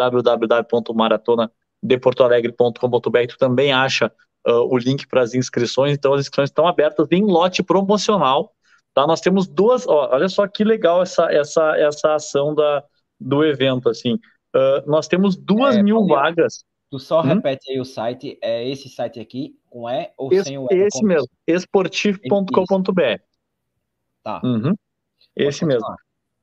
[1.82, 4.12] deportoalegre.com.br, tu também acha
[4.48, 8.54] uh, o link para as inscrições, então as inscrições estão abertas em lote promocional,
[8.94, 9.08] tá?
[9.08, 12.84] Nós temos duas, ó, olha só que legal essa, essa, essa ação da,
[13.20, 16.63] do evento, assim, uh, nós temos duas é, mil vagas.
[16.89, 17.24] Tu só hum?
[17.24, 20.76] repete aí o site, é esse site aqui, com E ou esse, sem o E?
[20.76, 23.22] Esse mesmo, esportivo.com.br.
[24.24, 24.41] Tá.
[24.44, 24.76] Uhum.
[25.36, 25.88] Esse mesmo.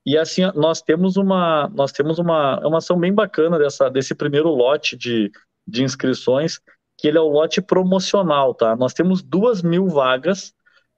[0.09, 4.49] E assim, nós temos uma, nós temos uma, uma ação bem bacana dessa, desse primeiro
[4.49, 5.31] lote de,
[5.66, 6.59] de inscrições,
[6.97, 8.75] que ele é o lote promocional, tá?
[8.75, 10.55] Nós temos duas mil vagas,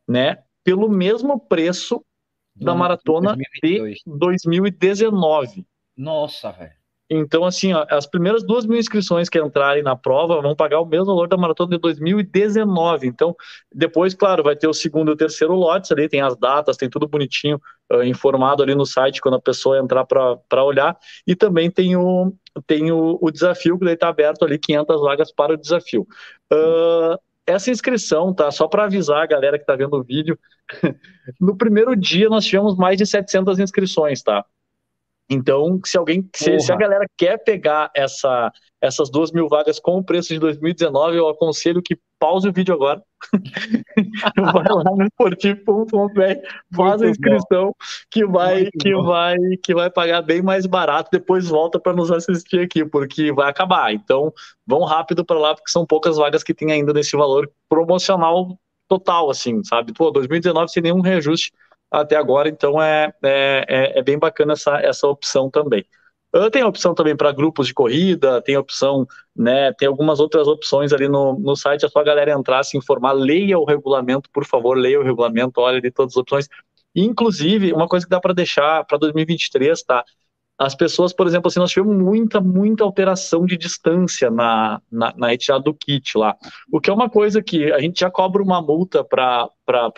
[0.07, 2.01] né, pelo mesmo preço
[2.55, 3.97] da maratona 2022.
[3.97, 5.67] de 2019.
[5.97, 6.80] Nossa, velho.
[7.13, 10.87] Então, assim, ó, as primeiras duas mil inscrições que entrarem na prova vão pagar o
[10.87, 13.09] mesmo valor da maratona de 2019.
[13.09, 13.35] Então,
[13.75, 16.89] depois, claro, vai ter o segundo e o terceiro lotes ali, tem as datas, tem
[16.89, 17.61] tudo bonitinho,
[17.93, 20.97] uh, informado ali no site quando a pessoa entrar para olhar.
[21.27, 22.33] E também tem o,
[22.65, 26.07] tem o, o desafio, que daí está aberto ali, 500 vagas para o desafio.
[26.53, 28.53] Uh, essa inscrição, tá?
[28.53, 30.39] Só para avisar a galera que está vendo o vídeo,
[31.41, 34.45] no primeiro dia nós tivemos mais de 700 inscrições, tá?
[35.31, 39.99] Então, se alguém, se, se, a galera quer pegar essa, essas duas mil vagas com
[39.99, 43.01] o preço de 2019, eu aconselho que pause o vídeo agora,
[44.37, 46.21] vai lá no esportivo.com.br,
[46.75, 47.73] faz a inscrição
[48.11, 51.11] que vai, que vai, que vai pagar bem mais barato.
[51.13, 53.95] Depois volta para nos assistir aqui, porque vai acabar.
[53.95, 54.33] Então,
[54.67, 59.31] vão rápido para lá, porque são poucas vagas que tem ainda nesse valor promocional total,
[59.31, 59.93] assim, sabe?
[59.93, 61.53] Pô, 2019 sem nenhum reajuste
[61.91, 65.85] até agora, então é, é, é, é bem bacana essa, essa opção também.
[66.53, 69.05] Tem opção também para grupos de corrida, tem opção,
[69.35, 69.73] né?
[69.73, 73.13] Tem algumas outras opções ali no, no site, é só a galera entrar, se informar,
[73.13, 76.49] leia o regulamento, por favor, leia o regulamento, olha de todas as opções.
[76.95, 80.05] Inclusive, uma coisa que dá para deixar para 2023, tá?
[80.61, 85.59] As pessoas, por exemplo, assim, nós tivemos muita, muita alteração de distância na, na, na
[85.59, 86.37] do kit lá.
[86.71, 89.49] O que é uma coisa que a gente já cobra uma multa para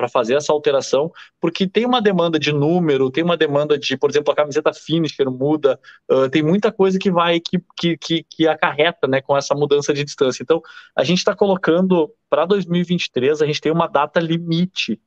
[0.09, 1.11] fazer essa alteração,
[1.41, 5.29] porque tem uma demanda de número, tem uma demanda de, por exemplo, a camiseta finisher
[5.29, 9.57] muda, uh, tem muita coisa que vai, que, que, que, que acarreta né, com essa
[9.57, 10.45] mudança de distância.
[10.45, 10.63] Então,
[10.95, 15.01] a gente está colocando para 2023, a gente tem uma data limite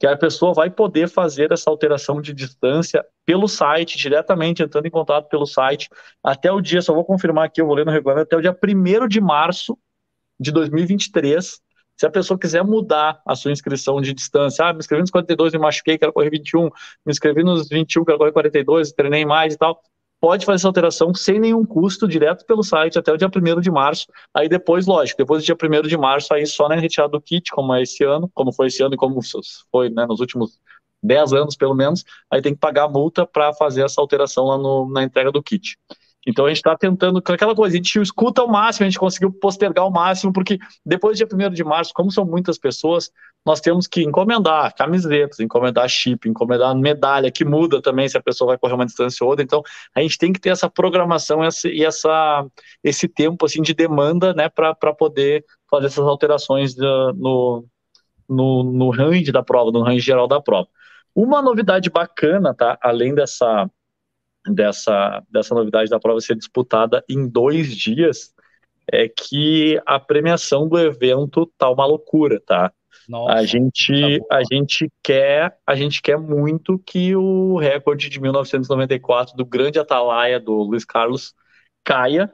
[0.00, 4.90] que a pessoa vai poder fazer essa alteração de distância pelo site, diretamente entrando em
[4.90, 5.90] contato pelo site,
[6.24, 8.58] até o dia, só vou confirmar aqui, eu vou ler no regulamento, até o dia
[8.64, 9.78] 1 de março
[10.40, 11.60] de 2023.
[11.98, 15.52] Se a pessoa quiser mudar a sua inscrição de distância, ah, me inscrevi nos 42
[15.52, 16.70] e machuquei, quero correr 21, me
[17.08, 19.82] inscrevi nos 21, quero correr 42, treinei mais e tal,
[20.20, 23.70] pode fazer essa alteração sem nenhum custo, direto pelo site até o dia 1 de
[23.70, 24.06] março.
[24.34, 27.50] Aí depois, lógico, depois do dia 1 de março, aí só na retirada do kit,
[27.50, 29.20] como é esse ano, como foi esse ano e como
[29.72, 30.60] foi né, nos últimos
[31.02, 34.58] 10 anos, pelo menos, aí tem que pagar a multa para fazer essa alteração lá
[34.58, 35.78] no, na entrega do kit.
[36.26, 39.32] Então a gente está tentando, aquela coisa, a gente escuta ao máximo, a gente conseguiu
[39.32, 43.10] postergar ao máximo, porque depois do dia 1 de março, como são muitas pessoas,
[43.44, 48.48] nós temos que encomendar camisetas, encomendar chip, encomendar medalha, que muda também se a pessoa
[48.48, 49.42] vai correr uma distância ou outra.
[49.42, 49.62] Então
[49.94, 52.46] a gente tem que ter essa programação e essa,
[52.84, 57.64] esse tempo assim, de demanda né, para poder fazer essas alterações no,
[58.28, 60.68] no, no range da prova, no range geral da prova.
[61.14, 62.78] Uma novidade bacana, tá?
[62.80, 63.68] Além dessa
[64.46, 68.34] dessa, dessa novidade da prova ser disputada em dois dias
[68.90, 72.72] é que a premiação do evento tá uma loucura, tá?
[73.08, 78.20] Nossa, a gente tá a gente quer a gente quer muito que o recorde de
[78.20, 81.34] 1994 do grande Atalaia do Luiz Carlos
[81.84, 82.32] caia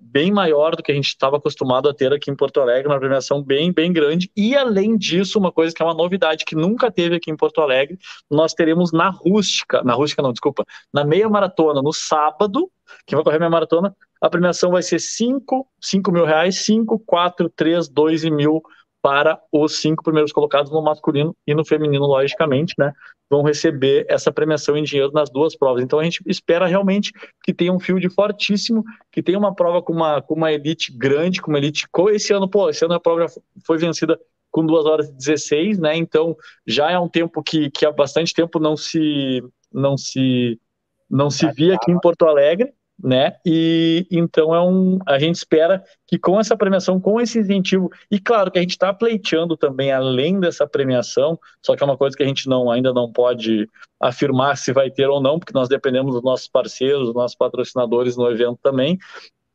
[0.00, 2.98] Bem maior do que a gente estava acostumado a ter aqui em Porto Alegre, uma
[2.98, 4.30] premiação bem, bem grande.
[4.36, 7.60] E além disso, uma coisa que é uma novidade que nunca teve aqui em Porto
[7.60, 7.98] Alegre,
[8.30, 12.70] nós teremos na rústica, na rústica não, desculpa, na meia maratona, no sábado,
[13.06, 17.48] que vai correr minha maratona, a premiação vai ser 5, 5 mil reais, 5, 4,
[17.50, 18.62] 3, 2 e mil
[19.06, 22.92] para os cinco primeiros colocados no masculino e no feminino, logicamente, né?
[23.30, 25.80] Vão receber essa premiação em dinheiro nas duas provas.
[25.84, 27.12] Então a gente espera realmente
[27.44, 28.82] que tenha um field fortíssimo,
[29.12, 31.86] que tenha uma prova com uma, com uma elite grande, com uma elite.
[32.10, 33.26] Esse ano, pô, esse ano a prova
[33.64, 34.18] foi vencida
[34.50, 35.96] com 2 horas e 16, né?
[35.96, 36.36] Então
[36.66, 39.40] já é um tempo que, que há bastante tempo não se
[39.72, 40.60] não se
[41.08, 43.36] não se via aqui em Porto Alegre né?
[43.44, 48.18] E então é um, a gente espera que com essa premiação, com esse incentivo, e
[48.18, 52.16] claro que a gente está pleiteando também além dessa premiação, só que é uma coisa
[52.16, 53.68] que a gente não ainda não pode
[54.00, 58.16] afirmar se vai ter ou não, porque nós dependemos dos nossos parceiros, dos nossos patrocinadores
[58.16, 58.98] no evento também.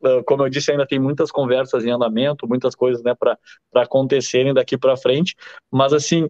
[0.04, 3.38] Uh, como eu disse, ainda tem muitas conversas em andamento, muitas coisas né, para
[3.76, 5.36] acontecerem daqui para frente,
[5.72, 6.28] mas assim,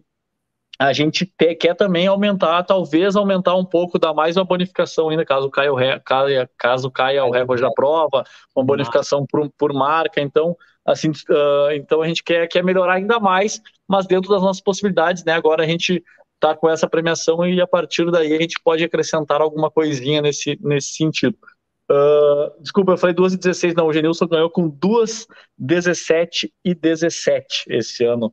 [0.82, 5.24] a gente te, quer também aumentar, talvez aumentar um pouco, dar mais uma bonificação ainda,
[5.24, 8.24] caso caia o, caia, caso caia o recorde da prova,
[8.54, 13.20] uma bonificação por, por marca, então assim, uh, então a gente quer, quer melhorar ainda
[13.20, 16.02] mais, mas dentro das nossas possibilidades, né, agora a gente
[16.34, 20.58] está com essa premiação e a partir daí a gente pode acrescentar alguma coisinha nesse,
[20.60, 21.36] nesse sentido.
[21.88, 26.74] Uh, desculpa, eu falei 2 e 16, não, o Genilson ganhou com 2, 17 e
[26.74, 28.32] 17 esse ano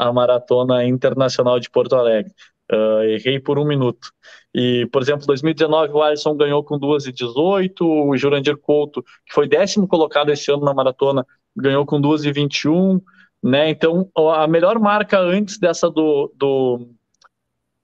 [0.00, 2.32] a Maratona Internacional de Porto Alegre.
[2.72, 4.12] Uh, errei por um minuto.
[4.54, 9.34] E, por exemplo, 2019 o Alisson ganhou com 2 e 18, o Jurandir Couto, que
[9.34, 11.26] foi décimo colocado esse ano na maratona,
[11.56, 13.00] ganhou com 2 e 21,
[13.42, 13.68] né?
[13.70, 16.88] Então, a melhor marca antes dessa do, do,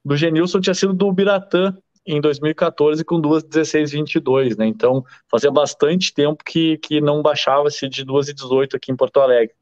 [0.04, 4.66] do Genilson tinha sido do Biratã, em 2014 com 2,16,22, né?
[4.66, 9.54] Então fazia bastante tempo que, que não baixava-se de 2,18 aqui em Porto Alegre.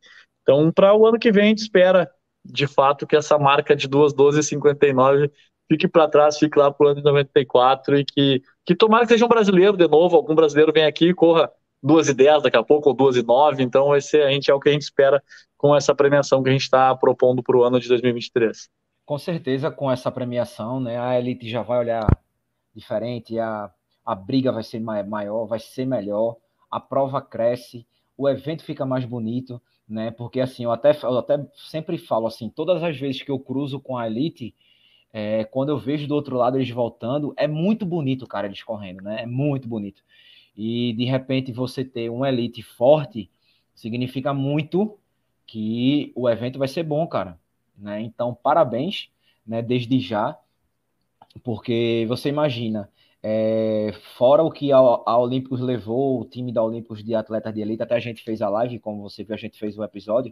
[0.42, 2.11] Então, para o ano que vem, a gente espera
[2.45, 5.30] de fato que essa marca de 2,12,59
[5.68, 9.12] fique para trás, fique lá para o ano de 94 e que, que tomara que
[9.12, 11.51] seja um brasileiro de novo, algum brasileiro vem aqui e corra
[11.84, 13.61] 2,10 daqui a pouco ou 2,9.
[13.61, 15.22] Então, esse a gente, é o que a gente espera
[15.57, 18.68] com essa premiação que a gente está propondo para o ano de 2023.
[19.05, 22.07] Com certeza, com essa premiação, né, a elite já vai olhar
[22.74, 23.70] diferente, a,
[24.05, 26.36] a briga vai ser maior, vai ser melhor,
[26.70, 27.86] a prova cresce,
[28.16, 30.11] o evento fica mais bonito, né?
[30.11, 33.80] Porque assim, eu até, eu até sempre falo assim, todas as vezes que eu cruzo
[33.80, 34.55] com a Elite,
[35.12, 39.03] é, quando eu vejo do outro lado eles voltando, é muito bonito, cara, eles correndo,
[39.03, 39.22] né?
[39.22, 40.03] É muito bonito.
[40.57, 43.30] E de repente você ter um Elite forte
[43.74, 44.99] significa muito
[45.47, 47.39] que o evento vai ser bom, cara.
[47.76, 48.01] Né?
[48.01, 49.09] Então, parabéns,
[49.47, 49.61] né?
[49.62, 50.39] Desde já.
[51.43, 52.89] Porque você imagina,
[53.27, 57.62] é, fora o que a, a Olímpicos levou, o time da Olímpicos de atletas de
[57.62, 60.31] elite, até a gente fez a live, como você viu, a gente fez o episódio,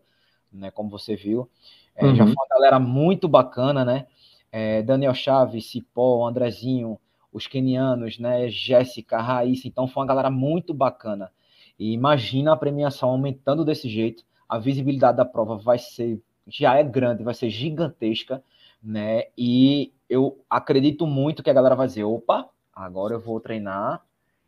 [0.52, 1.48] né, como você viu.
[1.96, 2.14] É, uhum.
[2.14, 4.06] Já foi uma galera muito bacana, né?
[4.52, 7.00] É, Daniel Chaves, Cipó, Andrezinho,
[7.32, 8.50] os kenianos, né?
[8.50, 11.32] Jéssica, Raíssa, então foi uma galera muito bacana.
[11.78, 16.84] E imagina a premiação aumentando desse jeito, a visibilidade da prova vai ser, já é
[16.84, 18.44] grande, vai ser gigantesca,
[18.82, 19.28] né?
[19.36, 24.02] E eu acredito muito que a galera vai dizer: opa, agora eu vou treinar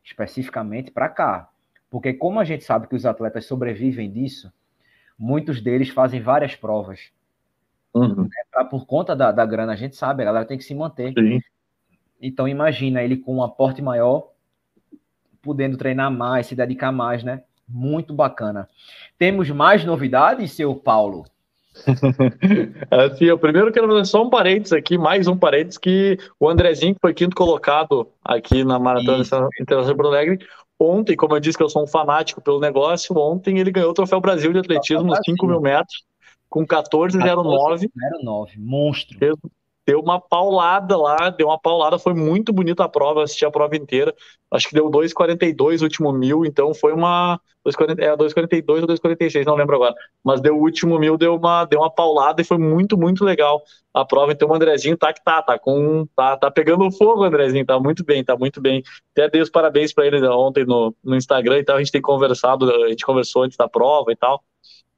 [0.05, 1.49] especificamente para cá.
[1.91, 4.53] Porque, como a gente sabe que os atletas sobrevivem disso,
[5.19, 7.11] muitos deles fazem várias provas.
[7.95, 8.25] Uhum.
[8.25, 8.29] Né?
[8.51, 11.13] Pra, por conta da, da grana, a gente sabe, a galera tem que se manter.
[11.15, 11.41] Sim.
[12.21, 14.31] Então, imagina ele com um aporte maior,
[15.41, 17.45] podendo treinar mais, se dedicar mais, né?
[17.69, 18.69] Muito bacana.
[19.19, 21.25] Temos mais novidades, seu Paulo?
[22.91, 26.95] assim, eu primeiro quero fazer só um parênteses aqui, mais um parênteses, que o Andrezinho,
[26.95, 29.25] que foi quinto colocado aqui na Maratona
[29.61, 30.39] Internacional Porto Alegre,
[30.79, 33.95] ontem, como eu disse que eu sou um fanático pelo negócio, ontem ele ganhou o
[33.95, 36.05] Troféu Brasil de Atletismo nos 5 mil metros,
[36.49, 37.91] com 14,09.
[38.25, 39.19] 14,09, monstro
[39.87, 43.77] deu uma paulada lá, deu uma paulada, foi muito bonita a prova, assisti a prova
[43.77, 44.15] inteira,
[44.51, 49.45] acho que deu 2,42 o último mil, então foi uma, 2,40, é, 2,42 ou 2,46,
[49.45, 52.57] não lembro agora, mas deu o último mil, deu uma, deu uma paulada e foi
[52.57, 53.63] muito, muito legal
[53.93, 57.67] a prova, então o Andrezinho tá que tá, tá com, tá, tá pegando fogo Andrezinho,
[57.67, 58.83] tá muito bem, tá muito bem,
[59.13, 62.03] até dei os parabéns para ele ontem no, no Instagram e tal, a gente tem
[62.03, 64.43] conversado, a gente conversou antes da prova e tal,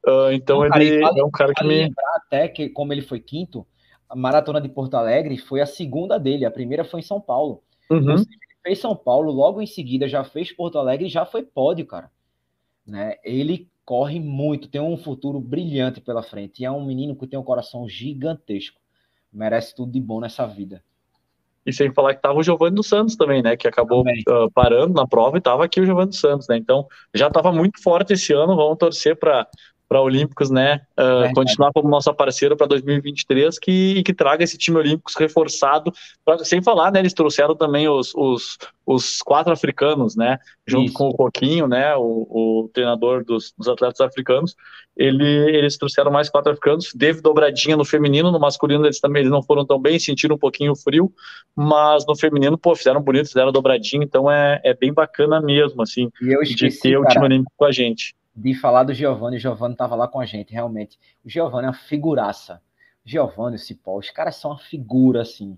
[0.06, 1.92] uh, então ele cara, é um cara que me...
[2.14, 3.66] até que como ele foi quinto,
[4.08, 7.62] a maratona de Porto Alegre foi a segunda dele, a primeira foi em São Paulo.
[7.90, 8.14] Uhum.
[8.14, 8.26] ele
[8.62, 12.10] fez São Paulo, logo em seguida já fez Porto Alegre e já foi pódio, cara.
[12.86, 13.16] Né?
[13.24, 16.60] Ele corre muito, tem um futuro brilhante pela frente.
[16.60, 18.80] E é um menino que tem um coração gigantesco.
[19.32, 20.82] Merece tudo de bom nessa vida.
[21.64, 23.56] E sem falar que tava o Giovanni dos Santos também, né?
[23.56, 26.56] Que acabou uh, parando na prova e tava aqui o Giovanni dos Santos, né?
[26.56, 28.54] Então já estava muito forte esse ano.
[28.54, 29.48] Vamos torcer para
[29.88, 34.78] para Olímpicos, né, uh, continuar como nossa parceira para 2023 que, que traga esse time
[34.78, 35.92] Olímpicos reforçado,
[36.24, 40.94] pra, sem falar, né, eles trouxeram também os, os, os quatro africanos, né, junto Isso.
[40.94, 44.56] com o Coquinho, né, o, o treinador dos, dos, atletas africanos,
[44.96, 45.24] ele,
[45.56, 49.42] eles trouxeram mais quatro africanos, teve dobradinha no feminino, no masculino eles também eles não
[49.42, 51.12] foram tão bem, sentiram um pouquinho frio,
[51.54, 56.10] mas no feminino, pô, fizeram bonito, fizeram dobradinha, então é, é bem bacana mesmo, assim,
[56.20, 57.00] esqueci, de ter cara.
[57.02, 59.36] o time Olímpico com a gente de falar do Giovanni.
[59.36, 60.98] O Giovanni estava lá com a gente, realmente.
[61.24, 62.60] O Giovanni é uma figuraça.
[63.04, 65.56] Giovanni, o Cipó, os caras são uma figura, assim.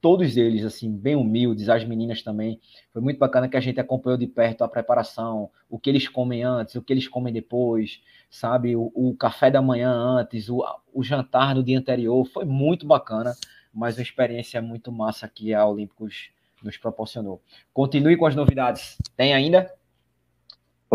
[0.00, 2.60] Todos eles, assim, bem humildes, as meninas também.
[2.92, 6.44] Foi muito bacana que a gente acompanhou de perto a preparação, o que eles comem
[6.44, 8.00] antes, o que eles comem depois,
[8.30, 8.76] sabe?
[8.76, 10.62] O, o café da manhã antes, o,
[10.92, 12.24] o jantar no dia anterior.
[12.26, 13.34] Foi muito bacana,
[13.72, 16.30] mas uma experiência muito massa que a Olímpicos
[16.62, 17.40] nos proporcionou.
[17.72, 18.98] Continue com as novidades.
[19.16, 19.72] Tem ainda?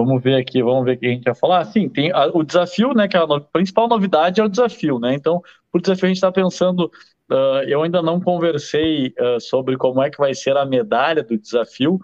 [0.04, 1.64] Vamos ver aqui, vamos ver o que a gente vai falar.
[1.66, 3.08] Sim, tem a, o desafio, né?
[3.08, 5.14] Que a, no, principal novidade é o desafio, né?
[5.14, 5.42] Então,
[5.72, 6.92] por desafio a gente está pensando.
[7.32, 11.38] Uh, eu ainda não conversei uh, sobre como é que vai ser a medalha do
[11.38, 12.00] desafio,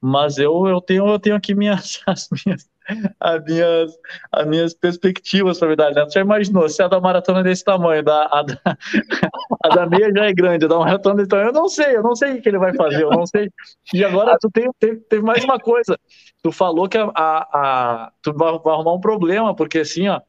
[0.00, 2.68] mas eu, eu tenho eu tenho aqui minhas as minhas
[3.20, 3.98] as minhas,
[4.32, 5.94] as minhas perspectivas para a medalha.
[5.94, 6.04] Né?
[6.04, 8.58] Você já imaginou, se a da maratona é desse tamanho, da, a, da,
[9.64, 12.02] a da meia já é grande, a da maratona desse tamanho, eu não sei, eu
[12.02, 13.50] não sei o que ele vai fazer, eu não sei.
[13.94, 15.98] E agora tu tem, tem, teve mais uma coisa,
[16.42, 20.20] tu falou que a, a, a tu vai, vai, arrumar um problema, porque assim, ó,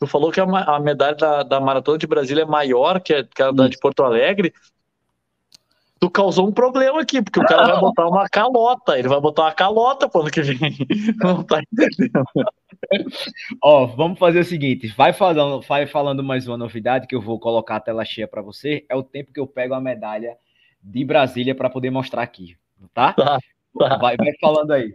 [0.00, 3.22] Tu falou que a, a medalha da, da, Maratona de Brasília é maior que a,
[3.22, 4.50] que a da de Porto Alegre.
[6.00, 8.98] Tu causou um problema aqui, porque o cara vai botar uma calota.
[8.98, 10.58] Ele vai botar uma calota pro ano que vem.
[11.22, 12.24] Não tá entendendo.
[13.62, 17.38] Ó, vamos fazer o seguinte: vai falando, vai falando mais uma novidade que eu vou
[17.38, 18.86] colocar a tela cheia para você.
[18.88, 20.38] É o tempo que eu pego a medalha
[20.82, 22.56] de Brasília para poder mostrar aqui,
[22.94, 23.12] tá?
[23.12, 23.38] tá,
[23.78, 23.96] tá.
[23.98, 24.94] Vai, vai falando aí.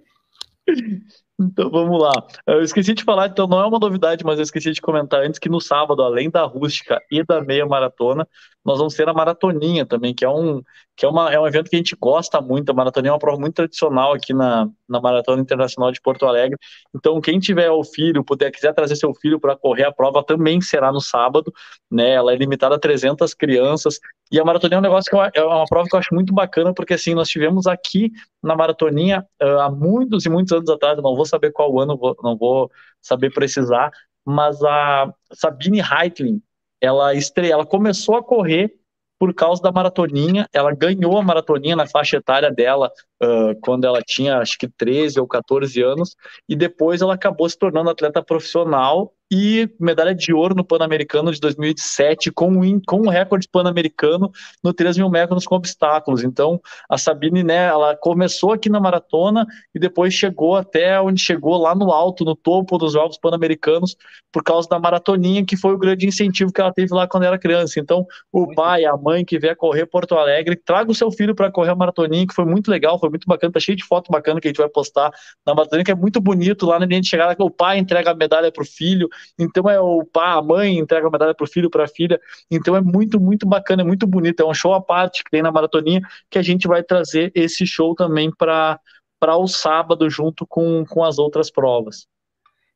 [1.38, 2.14] Então vamos lá.
[2.48, 5.38] Eu esqueci de falar, então não é uma novidade, mas eu esqueci de comentar antes
[5.38, 8.26] que no sábado, além da rústica e da meia maratona,
[8.64, 10.62] nós vamos ter a maratoninha também, que é um,
[10.96, 12.70] que é, uma, é um evento que a gente gosta muito.
[12.70, 16.58] A maratoninha é uma prova muito tradicional aqui na, na Maratona Internacional de Porto Alegre.
[16.96, 20.62] Então, quem tiver o filho, puder, quiser trazer seu filho para correr a prova, também
[20.62, 21.54] será no sábado.
[21.92, 22.12] Né?
[22.12, 24.00] Ela é limitada a 300 crianças.
[24.32, 26.34] E a maratoninha é um negócio que eu, é uma prova que eu acho muito
[26.34, 28.12] bacana, porque assim, nós tivemos aqui
[28.42, 32.16] na maratoninha uh, há muitos e muitos anos atrás, não vou saber qual ano, vou,
[32.24, 32.72] não vou
[33.02, 33.92] saber precisar,
[34.26, 36.42] mas a Sabine Heitling,
[36.82, 38.74] ela estreia, ela começou a correr
[39.20, 42.92] por causa da maratoninha, ela ganhou a maratoninha na faixa etária dela
[43.26, 46.16] uh, quando ela tinha acho que 13 ou 14 anos,
[46.48, 51.40] e depois ela acabou se tornando atleta profissional e medalha de ouro no Pan-Americano de
[51.40, 54.32] 2007, com um, com um recorde pan-americano
[54.64, 56.24] no 3 mil metros com obstáculos.
[56.24, 61.58] Então, a Sabine, né, ela começou aqui na maratona e depois chegou até onde chegou,
[61.58, 63.96] lá no alto, no topo dos Jogos Pan-Americanos,
[64.32, 67.40] por causa da maratoninha, que foi o grande incentivo que ela teve lá quando era
[67.40, 67.80] criança.
[67.80, 71.34] Então, o muito pai, a mãe que vier correr Porto Alegre, traga o seu filho
[71.34, 74.12] para correr a maratoninha, que foi muito legal, foi muito bacana, tá cheio de foto
[74.12, 75.12] bacana que a gente vai postar
[75.46, 78.12] na maratoninha, que é muito bonito lá na linha de chegada, que o pai entrega
[78.12, 79.10] a medalha pro filho,
[79.40, 82.20] então é o pai, a mãe entrega a medalha para o filho, para a filha.
[82.50, 84.42] Então é muito, muito bacana, é muito bonito.
[84.42, 87.66] É um show à parte que tem na maratoninha que a gente vai trazer esse
[87.66, 88.80] show também para
[89.20, 92.08] para o sábado junto com, com as outras provas.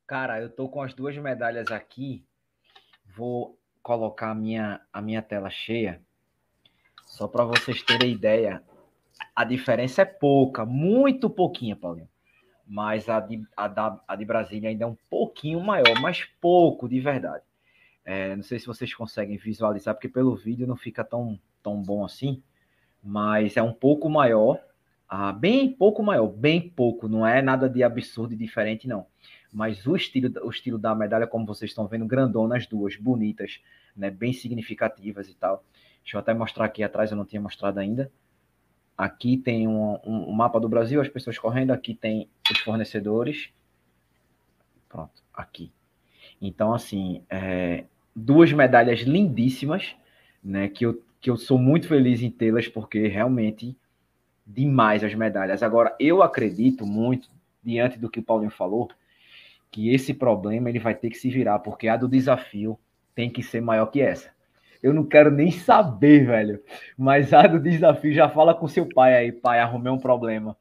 [0.08, 2.26] Cara, eu tô com as duas medalhas aqui.
[3.16, 6.02] Vou colocar a minha, a minha tela cheia,
[7.06, 8.64] só para vocês terem ideia.
[9.36, 12.10] A diferença é pouca, muito pouquinha, Paulinho
[12.70, 16.88] mas a de, a, da, a de Brasília ainda é um pouquinho maior, mas pouco
[16.88, 17.44] de verdade.
[18.06, 22.06] É, não sei se vocês conseguem visualizar, porque pelo vídeo não fica tão, tão bom
[22.06, 22.44] assim,
[23.04, 24.64] mas é um pouco maior,
[25.08, 29.08] ah, bem pouco maior, bem pouco, não é nada de absurdo e diferente, não.
[29.52, 33.60] Mas o estilo, o estilo da medalha, como vocês estão vendo, grandona as duas, bonitas,
[33.96, 35.64] né, bem significativas e tal.
[36.04, 38.12] Deixa eu até mostrar aqui atrás, eu não tinha mostrado ainda.
[39.00, 41.72] Aqui tem um, um, um, mapa do Brasil, as pessoas correndo.
[41.72, 43.50] Aqui tem os fornecedores.
[44.90, 45.72] Pronto, aqui.
[46.42, 49.96] Então, assim, é, duas medalhas lindíssimas,
[50.44, 50.68] né?
[50.68, 53.74] Que eu, que eu sou muito feliz em tê-las, porque realmente
[54.46, 55.64] demais as medalhas.
[55.64, 57.30] Agora, eu acredito muito,
[57.64, 58.90] diante do que o Paulinho falou,
[59.72, 62.78] que esse problema ele vai ter que se virar, porque a do desafio
[63.16, 64.30] tem que ser maior que essa
[64.82, 66.62] eu não quero nem saber, velho.
[66.98, 70.56] Mas a do desafio já fala com seu pai aí, pai, arrumei um problema.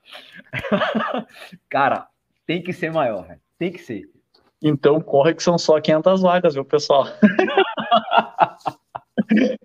[1.69, 2.09] Cara,
[2.47, 3.41] tem que ser maior, velho.
[3.59, 4.09] Tem que ser.
[4.63, 7.07] Então corre que são só 500 vagas, viu, pessoal?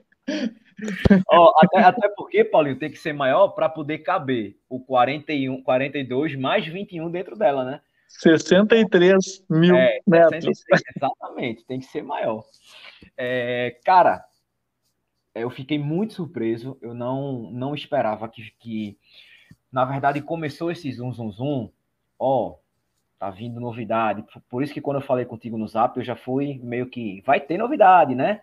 [1.30, 6.36] Ó, até, até, porque, Paulinho, tem que ser maior para poder caber o 41, 42
[6.36, 7.82] mais 21 dentro dela, né?
[8.08, 10.44] 63 mil é, metros.
[10.44, 12.44] 63, exatamente, tem que ser maior.
[13.18, 14.24] É, cara,
[15.36, 16.78] eu fiquei muito surpreso.
[16.82, 18.98] Eu não, não esperava que, que,
[19.72, 21.70] na verdade, começou esse zoom, zoom, zoom.
[22.20, 22.56] Ó,
[23.20, 24.24] tá vindo novidade.
[24.50, 27.40] Por isso que quando eu falei contigo no Zap, eu já fui meio que vai
[27.40, 28.42] ter novidade, né?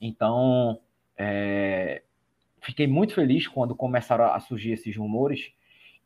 [0.00, 0.78] Então,
[1.16, 2.02] é,
[2.60, 5.52] fiquei muito feliz quando começaram a surgir esses rumores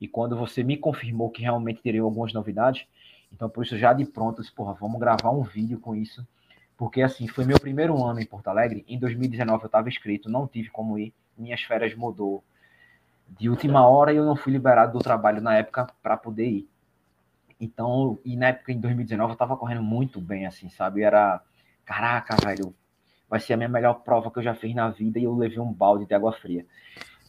[0.00, 2.86] e quando você me confirmou que realmente teriam algumas novidades.
[3.32, 6.26] Então, por isso, já de pronto, disse, porra, vamos gravar um vídeo com isso
[6.78, 8.84] porque assim, foi meu primeiro ano em Porto Alegre.
[8.88, 11.12] Em 2019 eu estava inscrito, não tive como ir.
[11.36, 12.42] Minhas férias mudou
[13.28, 16.68] de última hora e eu não fui liberado do trabalho na época para poder ir.
[17.60, 21.02] Então, e na época em 2019 eu estava correndo muito bem, assim, sabe?
[21.02, 21.42] Era,
[21.84, 22.72] caraca, velho,
[23.28, 25.58] vai ser a minha melhor prova que eu já fiz na vida e eu levei
[25.58, 26.64] um balde de água fria,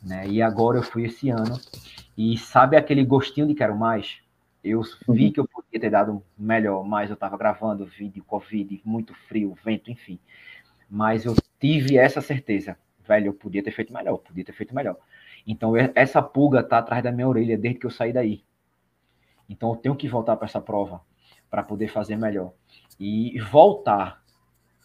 [0.03, 0.27] né?
[0.27, 1.59] E agora eu fui esse ano
[2.15, 4.21] e sabe aquele gostinho de quero mais?
[4.63, 5.31] Eu vi uhum.
[5.31, 9.89] que eu podia ter dado melhor, mas eu estava gravando vídeo, Covid, muito frio, vento,
[9.89, 10.19] enfim.
[10.89, 14.97] Mas eu tive essa certeza, velho, eu podia ter feito melhor, podia ter feito melhor.
[15.47, 18.43] Então essa pulga tá atrás da minha orelha desde que eu saí daí.
[19.47, 21.01] Então eu tenho que voltar para essa prova
[21.49, 22.53] para poder fazer melhor.
[22.99, 24.21] E voltar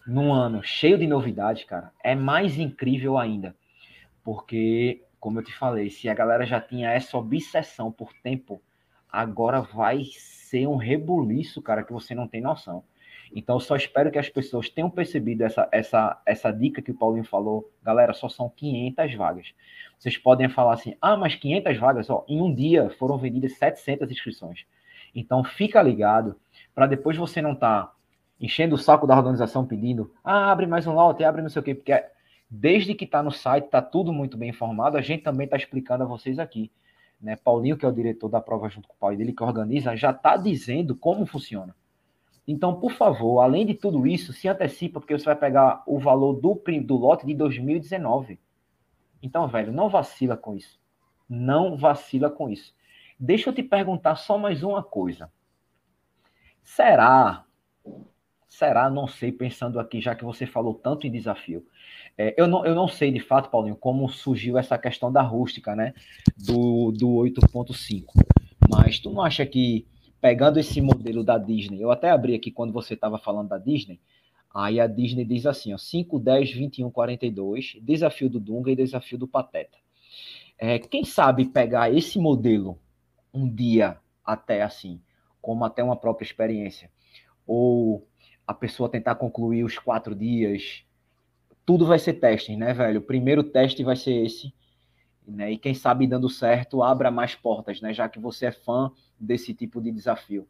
[0.07, 3.57] num ano cheio de novidades, cara, é mais incrível ainda.
[4.23, 8.63] Porque, como eu te falei, se a galera já tinha essa obsessão por tempo
[9.15, 12.83] agora vai ser um rebuliço, cara, que você não tem noção.
[13.33, 17.25] Então, só espero que as pessoas tenham percebido essa, essa, essa dica que o Paulinho
[17.25, 17.71] falou.
[17.83, 19.55] Galera, só são 500 vagas.
[19.99, 24.11] Vocês podem falar assim, ah, mas 500 vagas, ó, em um dia foram vendidas 700
[24.11, 24.67] inscrições.
[25.15, 26.37] Então, fica ligado,
[26.75, 27.93] para depois você não estar tá
[28.41, 31.65] enchendo o saco da organização pedindo, ah, abre mais um lote, abre não sei o
[31.65, 32.05] quê, porque
[32.51, 36.03] desde que está no site, está tudo muito bem informado, a gente também está explicando
[36.03, 36.71] a vocês aqui.
[37.25, 37.37] Né?
[37.37, 40.11] Paulinho, que é o diretor da prova junto com o pai dele, que organiza, já
[40.11, 41.75] está dizendo como funciona.
[42.47, 46.35] Então, por favor, além de tudo isso, se antecipa, porque você vai pegar o valor
[46.35, 48.39] do, do lote de 2019.
[49.23, 50.79] Então, velho, não vacila com isso.
[51.27, 52.75] Não vacila com isso.
[53.19, 55.33] Deixa eu te perguntar só mais uma coisa.
[56.63, 57.47] Será?
[58.59, 58.89] Será?
[58.89, 61.67] Não sei, pensando aqui, já que você falou tanto em desafio.
[62.17, 65.75] É, eu, não, eu não sei de fato, Paulinho, como surgiu essa questão da rústica,
[65.75, 65.93] né?
[66.37, 68.05] Do, do 8.5.
[68.71, 69.89] Mas tu não acha que
[70.21, 74.01] pegando esse modelo da Disney, eu até abri aqui quando você estava falando da Disney,
[74.55, 79.19] aí a Disney diz assim, ó, 5, 10, 21, 42, desafio do Dunga e desafio
[79.19, 79.77] do Pateta.
[80.57, 82.79] É, quem sabe pegar esse modelo
[83.35, 85.01] um dia até assim,
[85.43, 86.89] como até uma própria experiência,
[87.45, 88.07] ou
[88.47, 90.85] a pessoa tentar concluir os quatro dias,
[91.65, 93.01] tudo vai ser teste, né, velho?
[93.01, 94.53] O primeiro teste vai ser esse,
[95.27, 95.53] né?
[95.53, 97.93] E quem sabe dando certo, abra mais portas, né?
[97.93, 100.47] Já que você é fã desse tipo de desafio.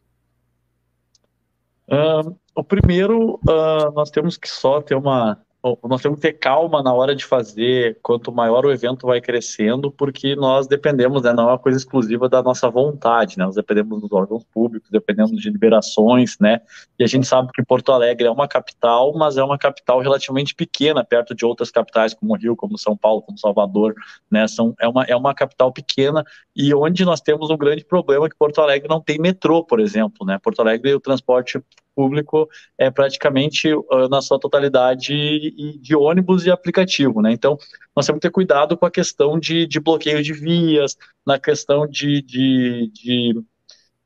[1.87, 5.39] Uh, o primeiro, uh, nós temos que só ter uma
[5.83, 9.91] nós temos que ter calma na hora de fazer, quanto maior o evento vai crescendo,
[9.91, 14.03] porque nós dependemos, né, não é uma coisa exclusiva da nossa vontade, né, nós dependemos
[14.03, 16.61] dos órgãos públicos, dependemos de liberações, né,
[16.99, 20.55] e a gente sabe que Porto Alegre é uma capital, mas é uma capital relativamente
[20.55, 23.95] pequena, perto de outras capitais como Rio, como São Paulo, como Salvador,
[24.31, 26.23] né, são, é, uma, é uma capital pequena
[26.55, 30.27] e onde nós temos um grande problema que Porto Alegre não tem metrô, por exemplo,
[30.27, 31.59] né, Porto Alegre o transporte
[31.95, 37.33] público é praticamente uh, na sua totalidade de ônibus e aplicativo, né?
[37.33, 37.57] Então,
[37.97, 41.87] nós temos que ter cuidado com a questão de, de bloqueio de vias, na questão
[41.87, 43.35] de, de, de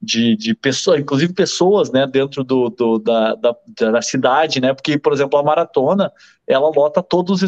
[0.00, 3.56] de, de pessoas, inclusive pessoas, né, dentro do, do da, da,
[3.90, 6.12] da, cidade, né, porque, por exemplo, a maratona,
[6.46, 7.42] ela lota todos,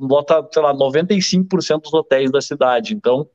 [0.00, 3.28] lota, sei lá, 95% dos hotéis da cidade, então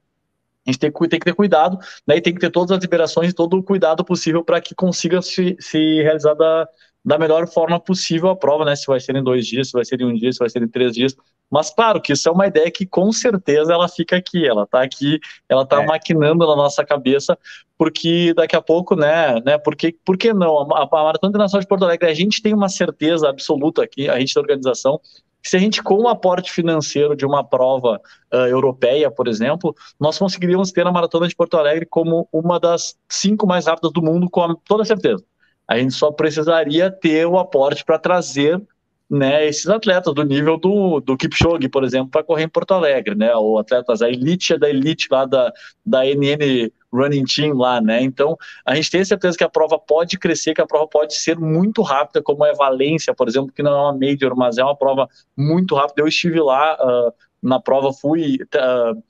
[0.67, 3.31] a gente tem, tem, que ter cuidado, né, e tem que ter todas as liberações
[3.31, 6.67] e todo o cuidado possível para que consiga se, se realizar da,
[7.03, 8.75] da melhor forma possível a prova, né?
[8.75, 10.61] Se vai ser em dois dias, se vai ser em um dia, se vai ser
[10.61, 11.15] em três dias.
[11.49, 14.83] Mas claro que isso é uma ideia que com certeza ela fica aqui, ela está
[14.83, 15.85] aqui, ela está é.
[15.85, 17.37] maquinando na nossa cabeça,
[17.77, 19.57] porque daqui a pouco, né, né?
[19.57, 20.71] Porque, por que não?
[20.71, 24.19] A, a Maratona Internacional de Porto Alegre, a gente tem uma certeza absoluta aqui, a
[24.19, 24.99] gente da organização,
[25.41, 30.17] se a gente, com o aporte financeiro de uma prova uh, europeia, por exemplo, nós
[30.17, 34.29] conseguiríamos ter a Maratona de Porto Alegre como uma das cinco mais rápidas do mundo,
[34.29, 35.23] com toda certeza.
[35.67, 38.61] A gente só precisaria ter o aporte para trazer
[39.09, 43.15] né, esses atletas do nível do, do Kipchoge, por exemplo, para correr em Porto Alegre,
[43.15, 45.51] né, ou atletas, a elite da elite lá da,
[45.83, 50.17] da NN Running Team lá, né, então a gente tem certeza que a prova pode
[50.17, 53.71] crescer, que a prova pode ser muito rápida, como é Valência, por exemplo, que não
[53.71, 57.93] é uma Major, mas é uma prova muito rápida, eu estive lá uh, na prova,
[57.93, 58.37] fui...
[58.55, 59.01] Uh,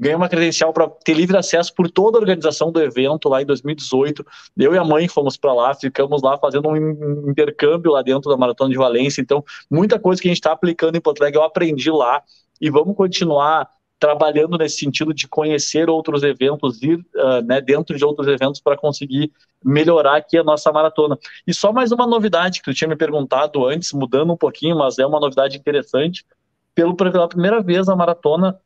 [0.00, 3.44] ganhei uma credencial para ter livre acesso por toda a organização do evento lá em
[3.44, 4.24] 2018.
[4.56, 8.36] Eu e a mãe fomos para lá, ficamos lá fazendo um intercâmbio lá dentro da
[8.36, 9.20] Maratona de Valência.
[9.20, 12.22] Então, muita coisa que a gente está aplicando em Porto Alegre eu aprendi lá
[12.58, 13.68] e vamos continuar
[14.00, 18.76] trabalhando nesse sentido de conhecer outros eventos, ir uh, né, dentro de outros eventos para
[18.76, 19.30] conseguir
[19.62, 21.18] melhorar aqui a nossa maratona.
[21.46, 24.98] E só mais uma novidade que tu tinha me perguntado antes, mudando um pouquinho, mas
[24.98, 26.24] é uma novidade interessante.
[26.74, 28.58] Pelo, pela primeira vez a maratona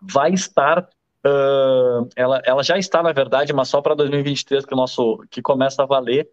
[0.00, 0.86] vai estar
[1.24, 5.40] uh, ela, ela já está na verdade, mas só para 2023 que o nosso que
[5.40, 6.28] começa a valer,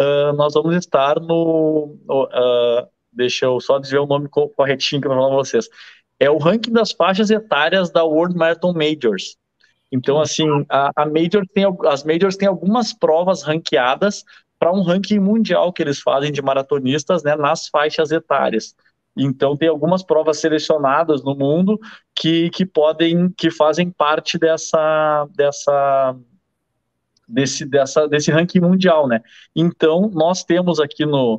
[0.00, 5.10] uh, nós vamos estar no, uh, deixa eu só dizer o nome corretinho que eu
[5.10, 5.68] vou falar para vocês.
[6.20, 9.36] É o ranking das faixas etárias da World Marathon Majors.
[9.90, 14.24] Então, assim, a, a Major tem, as Majors têm algumas provas ranqueadas
[14.58, 18.74] para um ranking mundial que eles fazem de maratonistas né, nas faixas etárias.
[19.16, 21.78] Então tem algumas provas selecionadas no mundo
[22.14, 26.16] que, que podem, que fazem parte dessa, dessa,
[27.28, 29.20] desse, dessa, desse ranking mundial, né?
[29.54, 31.36] Então nós temos aqui no,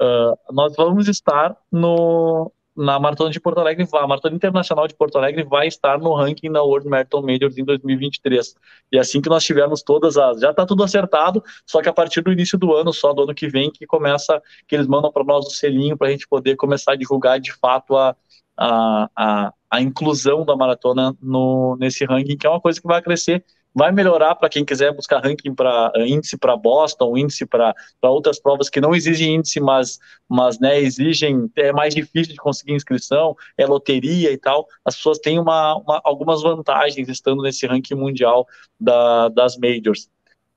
[0.00, 5.18] uh, nós vamos estar no, na Maratona de Porto Alegre, a Maratona Internacional de Porto
[5.18, 8.54] Alegre vai estar no ranking da World Marathon Majors em 2023.
[8.90, 12.22] E assim que nós tivermos todas as, já está tudo acertado, só que a partir
[12.22, 15.24] do início do ano, só do ano que vem, que começa, que eles mandam para
[15.24, 18.16] nós o selinho para a gente poder começar a divulgar de fato a,
[18.56, 23.02] a, a, a inclusão da maratona no, nesse ranking, que é uma coisa que vai
[23.02, 23.44] crescer
[23.74, 28.68] vai melhorar para quem quiser buscar ranking para índice para Boston, índice para outras provas
[28.68, 29.98] que não exigem índice, mas,
[30.28, 34.66] mas né, exigem, é mais difícil de conseguir inscrição, é loteria e tal.
[34.84, 38.46] As pessoas têm uma, uma algumas vantagens estando nesse ranking mundial
[38.78, 40.08] da, das majors.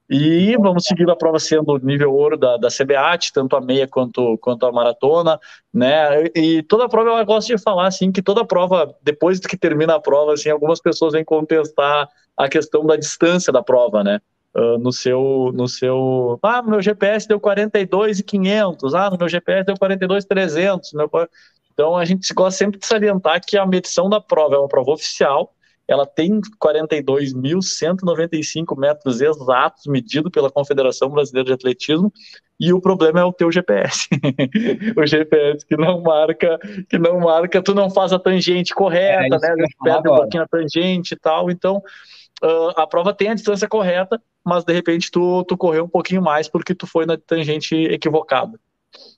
[0.08, 4.38] E vamos seguir a prova sendo nível ouro da, da CBAT, tanto a meia quanto,
[4.38, 5.40] quanto a maratona,
[5.74, 6.26] né?
[6.36, 10.00] E toda prova eu gosto de falar assim que toda prova, depois que termina a
[10.00, 14.20] prova, assim, algumas pessoas vêm contestar a questão da distância da prova, né?
[14.54, 19.28] Uh, no seu no seu ah meu GPS deu 42 e 500 ah no meu
[19.28, 21.10] GPS deu 42 300 meu...
[21.74, 24.92] então a gente gosta sempre de salientar que a medição da prova é uma prova
[24.92, 25.54] oficial
[25.88, 32.12] ela tem 42.195 metros exatos medido pela Confederação Brasileira de Atletismo
[32.60, 34.08] e o problema é o teu GPS.
[34.98, 36.58] o GPS que não marca,
[36.90, 39.66] que não marca, tu não faz a tangente correta, é, né?
[39.84, 41.52] Perde um pouquinho a tangente e tal.
[41.52, 41.84] Então,
[42.44, 46.22] uh, a prova tem a distância correta, mas de repente tu, tu correu um pouquinho
[46.22, 48.60] mais porque tu foi na tangente equivocada.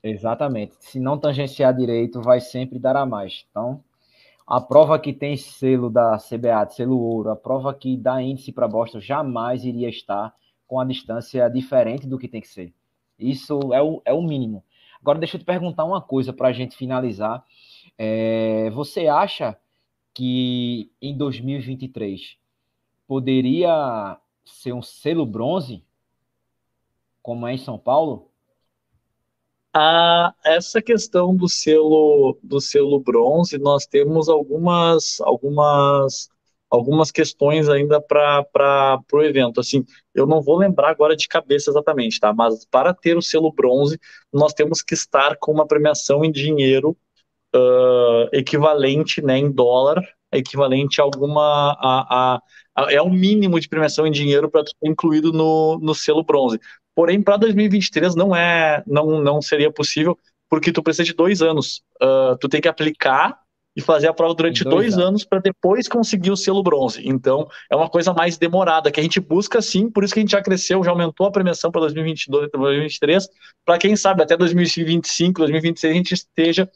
[0.02, 0.74] Exatamente.
[0.80, 3.46] Se não tangenciar direito, vai sempre dar a mais.
[3.50, 3.80] Então,
[4.48, 8.66] a prova que tem selo da CBA, selo ouro, a prova que dá índice para
[8.66, 10.34] Boston jamais iria estar
[10.66, 12.72] com a distância diferente do que tem que ser.
[13.18, 14.64] Isso é o, é o mínimo.
[15.02, 17.44] Agora, deixa eu te perguntar uma coisa para a gente finalizar.
[17.98, 19.54] É, você acha
[20.14, 22.38] que em 2023
[23.06, 25.84] poderia ser um selo bronze,
[27.22, 28.27] como é em São Paulo?
[30.44, 36.28] Essa questão do selo do selo bronze, nós temos algumas algumas
[36.70, 39.60] algumas questões ainda para o evento.
[39.60, 42.32] Assim, eu não vou lembrar agora de cabeça exatamente, tá?
[42.32, 43.98] Mas para ter o selo bronze,
[44.32, 46.96] nós temos que estar com uma premiação em dinheiro
[47.54, 50.02] uh, equivalente, né, em dólar,
[50.32, 52.42] equivalente a alguma a, a,
[52.76, 56.58] a é o mínimo de premiação em dinheiro para ser incluído no, no selo bronze.
[56.98, 60.18] Porém, para 2023 não é, não, não seria possível,
[60.50, 61.80] porque tu precisa de dois anos.
[62.02, 63.38] Uh, tu tem que aplicar
[63.76, 67.00] e fazer a prova durante dois, dois anos, para depois conseguir o selo bronze.
[67.08, 70.22] Então, é uma coisa mais demorada, que a gente busca sim, por isso que a
[70.22, 73.28] gente já cresceu, já aumentou a premiação para 2022 2023,
[73.64, 76.68] para quem sabe até 2025, 2026 a gente esteja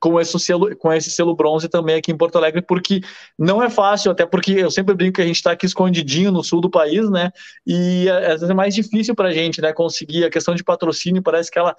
[0.00, 3.00] com esse selo, com esse selo bronze também aqui em Porto Alegre, porque
[3.38, 6.42] não é fácil, até porque eu sempre brinco que a gente está aqui escondidinho no
[6.42, 7.30] sul do país, né?
[7.66, 9.72] E às vezes é mais difícil para a gente, né?
[9.72, 11.76] Conseguir a questão de patrocínio, parece que ela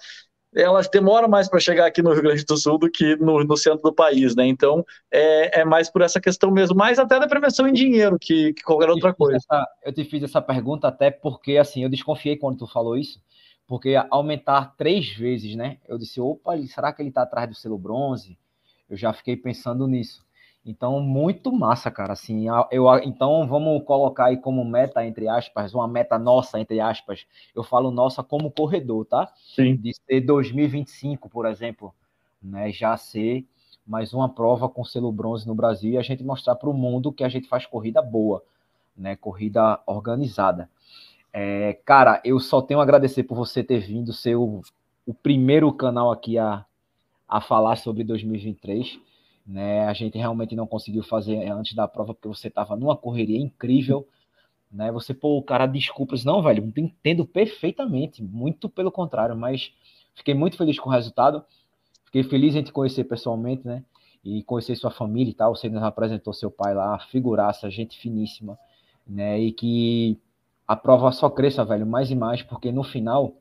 [0.54, 3.56] elas demoram mais para chegar aqui no Rio Grande do Sul do que no, no
[3.56, 4.46] centro do país, né?
[4.46, 8.54] Então é, é, mais por essa questão mesmo, mais até da prevenção em dinheiro que,
[8.54, 9.40] que qualquer outra coisa.
[9.84, 13.20] Eu te fiz essa pergunta até porque assim eu desconfiei quando tu falou isso,
[13.72, 15.78] porque aumentar três vezes, né?
[15.88, 18.38] Eu disse, opa, será que ele está atrás do selo bronze?
[18.90, 20.26] Eu já fiquei pensando nisso.
[20.66, 22.12] Então, muito massa, cara.
[22.12, 27.26] Assim, eu, então, vamos colocar aí como meta, entre aspas, uma meta nossa, entre aspas.
[27.56, 29.32] Eu falo nossa como corredor, tá?
[29.38, 29.78] Sim.
[29.78, 31.96] De ser 2025, por exemplo,
[32.44, 32.74] né?
[32.74, 33.48] Já ser
[33.88, 37.14] mais uma prova com selo bronze no Brasil e a gente mostrar para o mundo
[37.14, 38.44] que a gente faz corrida boa,
[38.98, 39.16] né?
[39.16, 40.70] Corrida organizada.
[41.34, 44.62] É, cara, eu só tenho a agradecer por você ter vindo, ser o,
[45.06, 46.66] o primeiro canal aqui a,
[47.28, 49.00] a falar sobre 2023.
[49.46, 49.86] Né?
[49.86, 54.08] A gente realmente não conseguiu fazer antes da prova porque você estava numa correria incrível.
[54.72, 54.92] Né?
[54.92, 56.24] Você, pô, cara, desculpas.
[56.24, 58.22] Não, velho, entendo perfeitamente.
[58.22, 59.74] Muito pelo contrário, mas
[60.16, 61.44] fiquei muito feliz com o resultado.
[62.06, 63.84] Fiquei feliz em te conhecer pessoalmente, né?
[64.24, 65.56] E conhecer sua família e tal.
[65.56, 68.60] Você nos apresentou seu pai lá, figuraça, gente finíssima,
[69.08, 69.40] né?
[69.40, 70.20] E que
[70.72, 73.36] a prova só cresça, velho, mais e mais, porque no final,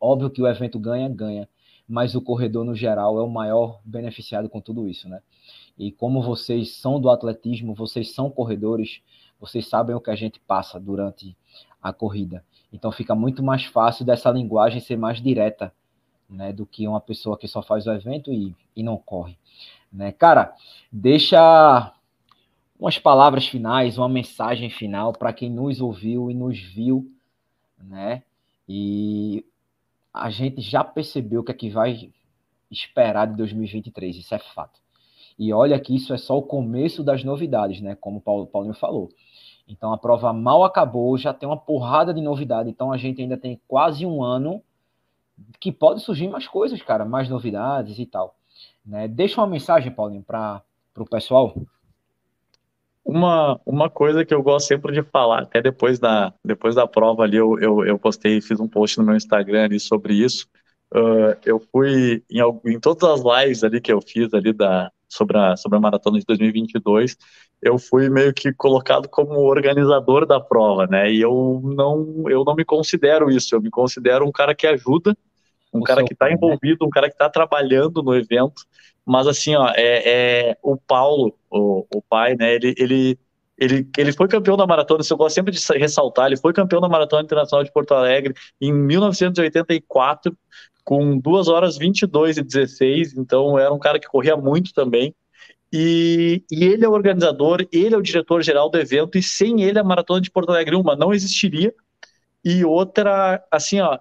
[0.00, 1.48] óbvio que o evento ganha, ganha,
[1.88, 5.22] mas o corredor no geral é o maior beneficiado com tudo isso, né?
[5.78, 9.00] E como vocês são do atletismo, vocês são corredores,
[9.38, 11.36] vocês sabem o que a gente passa durante
[11.80, 12.44] a corrida.
[12.72, 15.72] Então fica muito mais fácil dessa linguagem ser mais direta,
[16.28, 19.38] né, do que uma pessoa que só faz o evento e, e não corre,
[19.92, 20.10] né?
[20.10, 20.52] Cara,
[20.90, 21.94] deixa
[22.80, 27.06] umas palavras finais, uma mensagem final para quem nos ouviu e nos viu,
[27.78, 28.22] né?
[28.66, 29.44] E
[30.12, 32.10] a gente já percebeu o que é que vai
[32.70, 34.80] esperar de 2023, isso é fato.
[35.38, 37.94] E olha que isso é só o começo das novidades, né?
[38.00, 39.10] Como o Paulo, Paulinho falou.
[39.68, 42.70] Então a prova mal acabou, já tem uma porrada de novidade.
[42.70, 44.62] Então a gente ainda tem quase um ano
[45.58, 48.34] que pode surgir mais coisas, cara, mais novidades e tal.
[48.84, 49.06] Né?
[49.06, 50.62] Deixa uma mensagem, Paulinho, para
[50.96, 51.54] o pessoal.
[53.04, 57.22] Uma, uma coisa que eu gosto sempre de falar, até depois da, depois da prova
[57.22, 60.46] ali, eu, eu, eu postei, fiz um post no meu Instagram ali sobre isso.
[60.94, 65.36] Uh, eu fui em, em todas as lives ali que eu fiz ali da, sobre
[65.36, 67.16] a, sobre a maratona de 2022,
[67.60, 71.12] eu fui meio que colocado como organizador da prova, né?
[71.12, 75.16] E eu não, eu não me considero isso, eu me considero um cara que ajuda,
[75.74, 76.32] um o cara que está né?
[76.32, 78.62] envolvido, um cara que está trabalhando no evento.
[79.10, 82.54] Mas assim, ó, é, é o Paulo, o, o pai, né?
[82.54, 83.18] Ele, ele
[83.58, 86.80] ele, ele foi campeão da maratona, isso eu gosto sempre de ressaltar, ele foi campeão
[86.80, 90.34] da Maratona Internacional de Porto Alegre em 1984,
[90.82, 95.14] com 2 horas 22 e 16, então era um cara que corria muito também.
[95.70, 99.78] E, e, ele é o organizador, ele é o diretor-geral do evento, e sem ele
[99.78, 101.74] a Maratona de Porto Alegre, uma, não existiria.
[102.42, 103.98] E outra, assim, ó,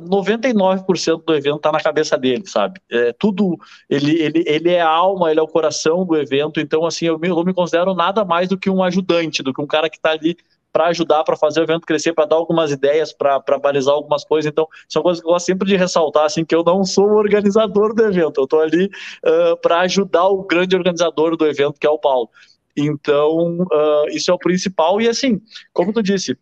[0.00, 2.80] 99% do evento está na cabeça dele, sabe?
[2.90, 3.56] É, tudo,
[3.88, 7.18] ele, ele, ele é a alma, ele é o coração do evento, então, assim, eu,
[7.22, 10.10] eu me considero nada mais do que um ajudante, do que um cara que está
[10.10, 10.36] ali
[10.74, 14.50] para ajudar, para fazer o evento crescer, para dar algumas ideias, para balizar algumas coisas.
[14.50, 17.16] Então, são coisas que eu gosto sempre de ressaltar, assim, que eu não sou o
[17.16, 21.86] organizador do evento, eu estou ali uh, para ajudar o grande organizador do evento, que
[21.86, 22.28] é o Paulo.
[22.76, 25.00] Então, uh, isso é o principal.
[25.00, 25.40] E assim,
[25.72, 26.36] como tu disse,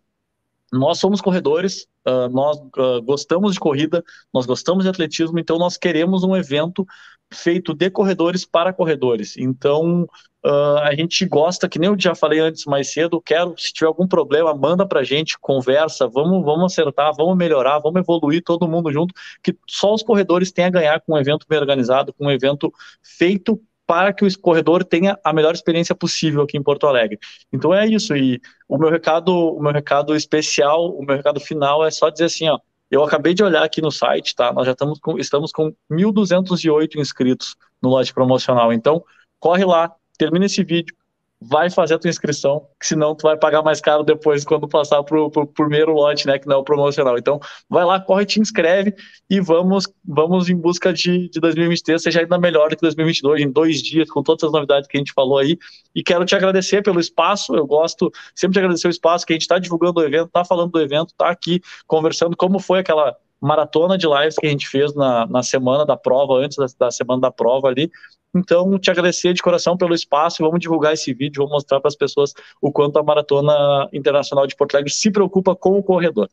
[0.73, 4.03] nós somos corredores, uh, nós uh, gostamos de corrida,
[4.33, 6.87] nós gostamos de atletismo, então nós queremos um evento
[7.33, 9.37] feito de corredores para corredores.
[9.37, 10.09] Então
[10.45, 13.87] uh, a gente gosta, que nem eu já falei antes mais cedo, quero, se tiver
[13.87, 18.91] algum problema, manda pra gente, conversa, vamos, vamos acertar, vamos melhorar, vamos evoluir todo mundo
[18.91, 22.31] junto, que só os corredores têm a ganhar com um evento bem organizado, com um
[22.31, 23.61] evento feito
[23.93, 27.19] para que o corredor tenha a melhor experiência possível aqui em Porto Alegre.
[27.53, 28.17] Então é isso.
[28.17, 32.25] E o meu recado, o meu recado especial, o meu recado final é só dizer
[32.25, 32.59] assim, ó,
[32.91, 34.51] eu acabei de olhar aqui no site, tá?
[34.51, 38.73] Nós já estamos com, estamos com 1.208 inscritos no lote promocional.
[38.73, 39.05] Então,
[39.39, 40.97] corre lá, termina esse vídeo,
[41.45, 45.03] vai fazer a tua inscrição, que senão tu vai pagar mais caro depois quando passar
[45.03, 47.19] pro, pro, primeiro lote, né, que não é o promocional.
[47.19, 48.95] Então, vai lá, corre, te inscreve
[49.29, 53.51] e vamos vamos em busca de, de 2023, seja ainda melhor do que 2022, em
[53.51, 55.59] dois dias, com todas as novidades que a gente falou aí.
[55.95, 59.35] E quero te agradecer pelo espaço, eu gosto sempre de agradecer o espaço que a
[59.35, 63.17] gente está divulgando o evento, está falando do evento, está aqui conversando como foi aquela
[63.43, 66.91] maratona de lives que a gente fez na, na semana da prova, antes da, da
[66.91, 67.91] semana da prova ali.
[68.35, 70.43] Então, te agradecer de coração pelo espaço.
[70.43, 74.57] Vamos divulgar esse vídeo, vamos mostrar para as pessoas o quanto a Maratona Internacional de
[74.57, 76.31] Porto Alegre se preocupa com o corredor.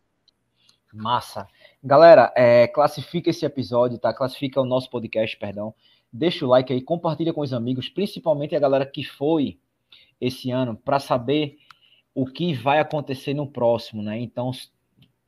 [0.94, 1.48] Massa.
[1.84, 4.14] Galera, é, classifica esse episódio, tá?
[4.14, 5.74] Classifica o nosso podcast, perdão.
[6.12, 9.60] Deixa o like aí, compartilha com os amigos, principalmente a galera que foi
[10.20, 11.58] esse ano, para saber
[12.16, 14.20] o que vai acontecer no próximo, né?
[14.20, 14.52] Então,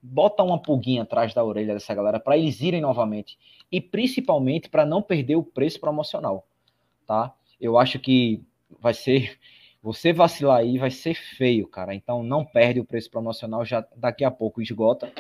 [0.02, 3.38] bota uma pulguinha atrás da orelha dessa galera para eles irem novamente
[3.72, 6.48] e principalmente para não perder o preço promocional
[7.12, 7.36] tá?
[7.60, 8.42] Eu acho que
[8.80, 9.38] vai ser.
[9.84, 11.96] Você vacilar aí vai ser feio, cara.
[11.96, 15.12] Então não perde o preço promocional, já daqui a pouco esgota.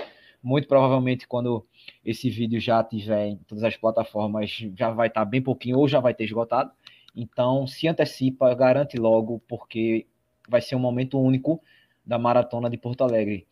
[0.41, 1.65] Muito provavelmente quando
[2.05, 5.87] esse vídeo já tiver em todas as plataformas, já vai estar tá bem pouquinho ou
[5.87, 6.71] já vai ter esgotado.
[7.15, 10.05] Então se antecipa, garante logo, porque
[10.47, 11.59] vai ser um momento único
[12.05, 13.47] da maratona de Porto Alegre.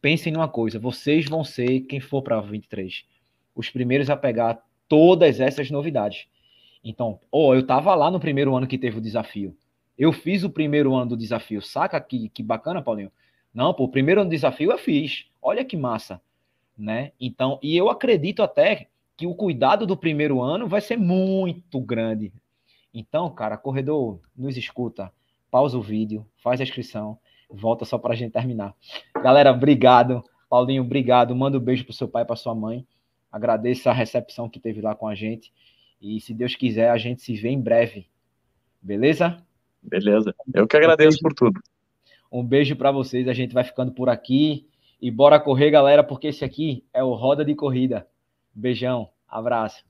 [0.00, 3.04] Pensem numa coisa, vocês vão ser quem for para 23,
[3.54, 6.26] os primeiros a pegar todas essas novidades.
[6.84, 9.56] Então, oh, eu estava lá no primeiro ano que teve o desafio.
[9.96, 11.62] Eu fiz o primeiro ano do desafio.
[11.62, 13.10] Saca que, que bacana, Paulinho?
[13.54, 15.26] Não, pô, o primeiro ano do desafio eu fiz.
[15.40, 16.20] Olha que massa,
[16.76, 17.12] né?
[17.18, 22.32] Então, e eu acredito até que o cuidado do primeiro ano vai ser muito grande.
[22.92, 25.12] Então, cara, corredor, nos escuta,
[25.50, 27.18] pausa o vídeo, faz a inscrição,
[27.48, 28.74] volta só para a gente terminar.
[29.22, 30.22] Galera, obrigado.
[30.50, 31.34] Paulinho, obrigado.
[31.34, 32.86] Manda um beijo pro seu pai, para sua mãe.
[33.30, 35.52] Agradeço a recepção que teve lá com a gente.
[36.04, 38.06] E se Deus quiser, a gente se vê em breve.
[38.80, 39.42] Beleza?
[39.82, 40.34] Beleza.
[40.52, 41.58] Eu que agradeço um por tudo.
[42.30, 43.26] Um beijo para vocês.
[43.26, 44.68] A gente vai ficando por aqui.
[45.00, 48.06] E bora correr, galera, porque esse aqui é o Roda de Corrida.
[48.54, 49.08] Beijão.
[49.26, 49.82] Abraço.